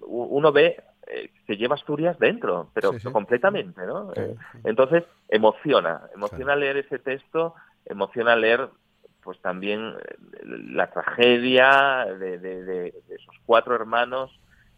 uno 0.00 0.52
ve 0.52 0.82
eh, 1.06 1.30
que 1.46 1.56
lleva 1.56 1.76
Asturias 1.76 2.18
dentro, 2.18 2.70
pero 2.74 2.92
completamente, 3.12 3.86
¿no? 3.86 4.12
Eh, 4.14 4.34
entonces, 4.64 5.04
emociona, 5.28 6.02
emociona 6.14 6.56
leer 6.56 6.78
ese 6.78 6.98
texto, 6.98 7.54
emociona 7.84 8.34
leer 8.34 8.68
pues 9.22 9.40
también 9.40 9.94
la 10.42 10.90
tragedia 10.90 12.04
de, 12.18 12.92
esos 13.08 13.34
cuatro 13.46 13.74
hermanos 13.74 14.30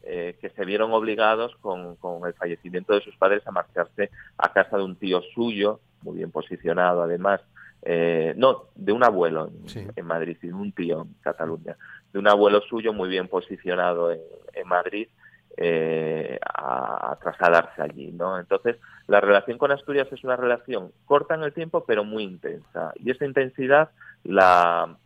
que 0.04 0.52
se 0.54 0.64
vieron 0.64 0.92
obligados 0.92 1.56
con, 1.60 1.96
con, 1.96 2.24
el 2.28 2.34
fallecimiento 2.34 2.94
de 2.94 3.00
sus 3.00 3.16
padres 3.16 3.44
a 3.44 3.50
marcharse 3.50 4.10
a 4.38 4.52
casa 4.52 4.76
de 4.76 4.84
un 4.84 4.94
tío 4.94 5.20
suyo, 5.34 5.80
muy 6.06 6.16
bien 6.18 6.30
posicionado 6.30 7.02
además, 7.02 7.40
eh, 7.82 8.32
no, 8.36 8.64
de 8.74 8.92
un 8.92 9.04
abuelo 9.04 9.50
en, 9.74 10.06
Madrid, 10.06 10.36
de 10.40 10.52
un 10.52 10.72
tío 10.72 11.02
en 11.02 11.14
Cataluña, 11.20 11.76
de 12.12 12.18
un 12.18 12.28
abuelo 12.28 12.60
suyo 12.62 12.92
muy 12.92 13.08
bien 13.08 13.28
posicionado 13.28 14.12
en, 14.12 14.20
Madrid 14.66 15.08
eh, 15.56 16.38
a, 16.42 17.18
trasladarse 17.20 17.82
allí, 17.82 18.12
¿no? 18.12 18.38
Entonces, 18.38 18.76
la 19.06 19.20
relación 19.20 19.58
con 19.58 19.72
Asturias 19.72 20.08
es 20.10 20.24
una 20.24 20.36
relación 20.36 20.92
corta 21.04 21.34
en 21.34 21.42
el 21.42 21.52
tiempo, 21.52 21.84
pero 21.84 22.04
muy 22.04 22.22
intensa. 22.22 22.92
Y 22.96 23.10
esa 23.10 23.26
intensidad 23.26 23.90
la, 24.24 24.96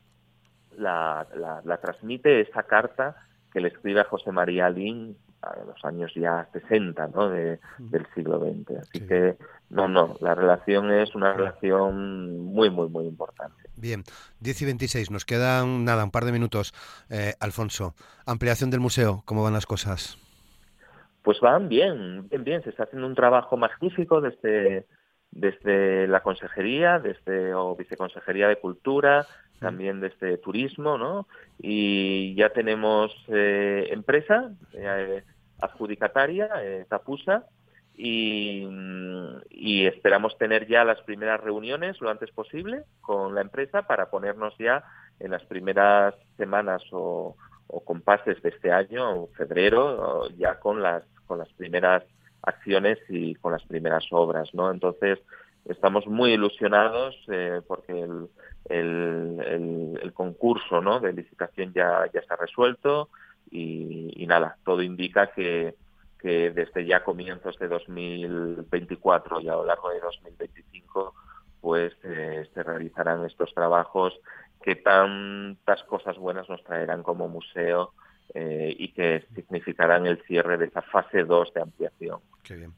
la, 0.77 1.27
la 1.65 1.77
transmite 1.79 2.41
esa 2.41 2.63
carta 2.63 3.17
que 3.53 3.61
le 3.61 3.69
escribe 3.69 4.01
a 4.01 4.05
José 4.05 4.33
María 4.33 4.71
Lin 4.71 5.17
a 5.43 5.57
los 5.65 5.85
años 5.85 6.13
ya 6.15 6.49
60 6.53 7.09
¿no? 7.09 7.29
del 7.29 7.59
siglo 8.15 8.39
XX. 8.39 8.79
Así 8.79 9.07
que, 9.07 9.37
no, 9.71 9.89
no, 9.89 10.17
la 10.21 10.35
relación 10.35 10.91
es 10.91 11.15
una 11.15 11.33
relación 11.33 12.39
muy, 12.41 12.71
muy, 12.71 12.89
muy 12.89 13.07
importante. 13.07 13.71
Bien, 13.77 14.05
10 14.41 14.63
y 14.63 14.65
26, 14.67 15.11
nos 15.11 15.25
quedan 15.25 15.85
nada, 15.85 16.05
un 16.05 16.11
par 16.11 16.25
de 16.25 16.33
minutos. 16.33 16.75
Eh, 17.09 17.35
Alfonso, 17.41 17.95
ampliación 18.27 18.71
del 18.71 18.81
museo, 18.81 19.23
¿cómo 19.25 19.43
van 19.43 19.55
las 19.55 19.67
cosas? 19.67 20.19
Pues 21.23 21.41
van 21.41 21.69
bien, 21.69 22.29
bien, 22.29 22.45
bien. 22.45 22.63
Se 22.63 22.71
está 22.71 22.85
haciendo 22.85 23.07
un 23.07 23.15
trabajo 23.15 23.57
magnífico 23.57 24.21
desde, 24.21 24.87
desde 25.31 26.07
la 26.09 26.23
consejería, 26.23 26.99
desde 26.99 27.55
o 27.55 27.77
viceconsejería 27.77 28.49
de 28.49 28.57
cultura, 28.57 29.27
también 29.61 30.01
desde 30.01 30.39
turismo, 30.39 30.99
¿no? 30.99 31.29
Y 31.59 32.35
ya 32.35 32.51
tenemos 32.51 33.15
eh, 33.29 33.89
empresa, 33.91 34.51
eh, 34.73 35.23
adjudicataria, 35.61 36.49
eh, 36.63 36.87
Tapusa, 36.89 37.45
y, 38.03 39.87
esperamos 39.87 40.37
tener 40.39 40.67
ya 40.67 40.85
las 40.85 41.01
primeras 41.03 41.41
reuniones 41.41 42.01
lo 42.01 42.11
antes 42.11 42.31
posible 42.31 42.85
con 43.01 43.35
la 43.35 43.41
empresa 43.41 43.83
para 43.83 44.11
ponernos 44.11 44.57
ya 44.59 44.85
en 45.19 45.31
las 45.33 45.45
primeras 45.45 46.15
semanas 46.37 46.83
o, 46.93 47.37
compases 47.85 48.43
de 48.43 48.49
este 48.49 48.73
año, 48.73 49.27
febrero, 49.37 50.29
ya 50.37 50.59
con 50.59 50.83
las 50.83 51.05
con 51.27 51.39
las 51.39 51.53
primeras 51.53 52.03
acciones 52.43 52.99
y 53.09 53.37
con 53.37 53.53
las 53.53 53.63
primeras 53.65 54.05
obras, 54.11 54.53
¿no? 54.55 54.73
Entonces 54.73 55.21
estamos 55.67 56.07
muy 56.07 56.33
ilusionados 56.33 57.15
eh, 57.29 57.61
porque 57.69 57.93
el, 58.01 58.29
el, 60.03 60.13
concurso, 60.13 60.81
¿no? 60.81 60.99
De 60.99 61.13
licitación 61.13 61.73
ya 61.73 62.11
ya 62.13 62.23
ha 62.29 62.37
resuelto 62.37 63.09
y 63.51 64.27
nada, 64.27 64.57
todo 64.65 64.83
indica 64.83 65.29
que 65.33 65.75
que 66.21 66.51
desde 66.51 66.85
ya 66.85 67.03
comienzos 67.03 67.59
de 67.59 67.69
2024 67.69 69.41
y 69.41 69.49
a 69.49 69.53
lo 69.53 69.65
largo 69.65 69.91
de 69.91 70.01
2025 70.01 71.15
pues 71.61 71.93
eh, 72.05 72.49
se 72.53 72.63
realizarán 72.63 73.25
estos 73.25 73.53
trabajos 73.55 74.19
que 74.63 74.77
tantas 74.77 75.83
cosas 75.85 76.19
buenas 76.19 76.49
nos 76.49 76.63
traerán 76.65 77.03
como 77.03 77.29
museo 77.29 77.93
eh, 78.35 78.75
y 78.79 78.93
que 78.93 79.25
significarán 79.35 80.07
el 80.07 80.23
cierre 80.23 80.57
de 80.57 80.67
esa 80.67 80.83
fase 80.83 81.25
2 81.25 81.53
de 81.53 81.61
ampliación, 81.61 82.21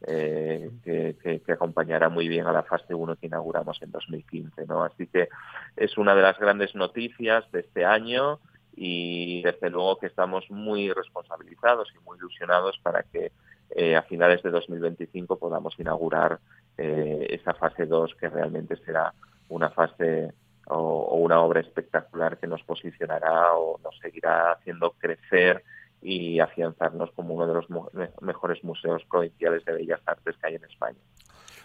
eh, 0.07 0.71
que, 0.83 1.41
que, 1.45 1.53
acompañará 1.53 2.09
muy 2.09 2.27
bien 2.27 2.47
a 2.47 2.53
la 2.53 2.63
fase 2.63 2.95
1 2.95 3.17
que 3.17 3.27
inauguramos 3.27 3.81
en 3.83 3.91
2015. 3.91 4.67
¿no? 4.67 4.83
Así 4.83 5.07
que 5.09 5.29
es 5.77 5.99
una 5.99 6.15
de 6.15 6.23
las 6.23 6.39
grandes 6.39 6.75
noticias 6.75 7.51
de 7.53 7.61
este 7.61 7.85
año 7.85 8.41
y 8.75 9.43
desde 9.43 9.71
luego 9.71 9.99
que 9.99 10.07
estamos 10.07 10.51
muy 10.51 10.91
responsabilizados 10.93 11.89
y 11.95 12.05
muy 12.05 12.19
ilusionados 12.19 12.79
para 12.83 13.03
que 13.03 13.33
eh, 13.71 13.97
a 13.97 14.03
finales 14.03 14.43
de 14.43 14.51
2025 14.51 15.39
podamos 15.39 15.79
inaugurar 15.79 16.39
eh, 16.77 17.27
esa 17.31 17.55
fase 17.55 17.87
2 17.87 18.15
que 18.17 18.29
realmente 18.29 18.77
será 18.85 19.13
una 19.49 19.71
fase 19.71 20.33
o, 20.67 21.17
una 21.17 21.41
obra 21.41 21.61
espectacular 21.61 22.39
que 22.39 22.47
nos 22.47 22.63
posicionará 22.63 23.55
o 23.55 23.79
nos 23.83 23.99
seguirá 23.99 24.53
haciendo 24.53 24.93
crecer 24.93 25.65
y 26.01 26.41
afianzarnos 26.41 27.13
como 27.13 27.35
uno 27.35 27.47
de 27.47 27.55
los 27.55 27.67
mejores 28.21 28.63
museos 28.65 29.05
provinciales 29.09 29.65
de 29.65 29.73
bellas 29.73 30.01
artes 30.05 30.37
que 30.37 30.47
hay 30.49 30.55
en 30.57 30.65
España. 30.65 30.99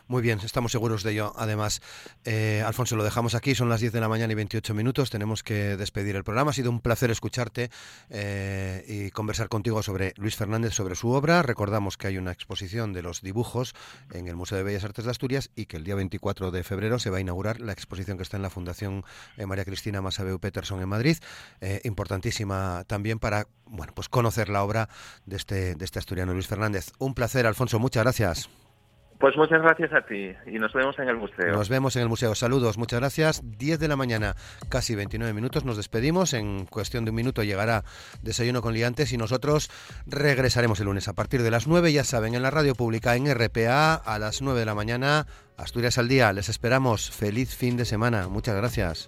Muy 0.09 0.21
bien, 0.21 0.39
estamos 0.41 0.71
seguros 0.71 1.03
de 1.03 1.11
ello. 1.11 1.33
Además, 1.35 1.81
eh, 2.23 2.63
Alfonso, 2.65 2.95
lo 2.95 3.03
dejamos 3.03 3.35
aquí, 3.35 3.55
son 3.55 3.67
las 3.67 3.81
10 3.81 3.91
de 3.91 3.99
la 3.99 4.07
mañana 4.07 4.31
y 4.31 4.37
28 4.37 4.73
minutos, 4.73 5.09
tenemos 5.09 5.43
que 5.43 5.75
despedir 5.75 6.15
el 6.15 6.23
programa. 6.23 6.51
Ha 6.51 6.53
sido 6.53 6.71
un 6.71 6.79
placer 6.79 7.11
escucharte 7.11 7.69
eh, 8.09 8.85
y 8.87 9.11
conversar 9.11 9.49
contigo 9.49 9.83
sobre 9.83 10.13
Luis 10.15 10.37
Fernández, 10.37 10.73
sobre 10.73 10.95
su 10.95 11.09
obra. 11.09 11.41
Recordamos 11.41 11.97
que 11.97 12.07
hay 12.07 12.17
una 12.17 12.31
exposición 12.31 12.93
de 12.93 13.01
los 13.01 13.21
dibujos 13.21 13.75
en 14.13 14.29
el 14.29 14.37
Museo 14.37 14.57
de 14.57 14.63
Bellas 14.63 14.85
Artes 14.85 15.03
de 15.03 15.11
Asturias 15.11 15.49
y 15.55 15.65
que 15.65 15.75
el 15.75 15.83
día 15.83 15.95
24 15.95 16.51
de 16.51 16.63
febrero 16.63 16.99
se 16.99 17.09
va 17.09 17.17
a 17.17 17.19
inaugurar 17.19 17.59
la 17.59 17.73
exposición 17.73 18.15
que 18.15 18.23
está 18.23 18.37
en 18.37 18.43
la 18.43 18.49
Fundación 18.49 19.03
eh, 19.35 19.45
María 19.45 19.65
Cristina 19.65 20.01
Masabeu 20.01 20.39
Peterson 20.39 20.81
en 20.81 20.87
Madrid, 20.87 21.17
importantísima 21.83 22.85
también 22.87 23.19
para 23.19 23.47
bueno, 23.65 23.91
pues 23.93 24.07
conocer 24.07 24.47
la 24.47 24.63
obra 24.63 24.87
de 25.25 25.35
este, 25.35 25.75
de 25.75 25.83
este 25.83 25.99
asturiano 25.99 26.31
Luis 26.31 26.47
Fernández. 26.47 26.93
Un 26.97 27.13
placer, 27.13 27.45
Alfonso, 27.45 27.77
muchas 27.77 28.03
gracias. 28.03 28.49
Pues 29.19 29.35
muchas 29.35 29.61
gracias 29.61 29.91
a 29.93 30.01
ti 30.01 30.31
y 30.45 30.59
nos 30.59 30.73
vemos 30.73 30.97
en 30.99 31.09
el 31.09 31.17
museo. 31.17 31.51
Nos 31.51 31.69
vemos 31.69 31.95
en 31.95 32.03
el 32.03 32.09
museo. 32.09 32.35
Saludos, 32.35 32.77
muchas 32.77 32.99
gracias. 32.99 33.41
10 33.43 33.79
de 33.79 33.87
la 33.87 33.95
mañana, 33.95 34.35
casi 34.69 34.93
29 34.93 35.33
minutos. 35.33 35.65
Nos 35.65 35.77
despedimos. 35.77 36.33
En 36.33 36.65
cuestión 36.65 37.03
de 37.03 37.09
un 37.09 37.15
minuto 37.15 37.41
llegará 37.43 37.83
Desayuno 38.21 38.61
con 38.61 38.73
Liantes 38.73 39.11
y 39.13 39.17
nosotros 39.17 39.71
regresaremos 40.05 40.79
el 40.79 40.85
lunes 40.85 41.07
a 41.07 41.13
partir 41.13 41.41
de 41.41 41.49
las 41.49 41.67
9, 41.67 41.91
ya 41.91 42.03
saben, 42.03 42.35
en 42.35 42.43
la 42.43 42.51
radio 42.51 42.75
pública 42.75 43.15
en 43.15 43.25
RPA 43.33 43.95
a 43.95 44.19
las 44.19 44.41
9 44.43 44.59
de 44.59 44.65
la 44.65 44.75
mañana. 44.75 45.25
Asturias 45.57 45.97
al 45.97 46.07
día. 46.07 46.31
Les 46.33 46.49
esperamos. 46.49 47.09
Feliz 47.09 47.55
fin 47.55 47.75
de 47.75 47.85
semana. 47.85 48.27
Muchas 48.27 48.55
gracias. 48.55 49.07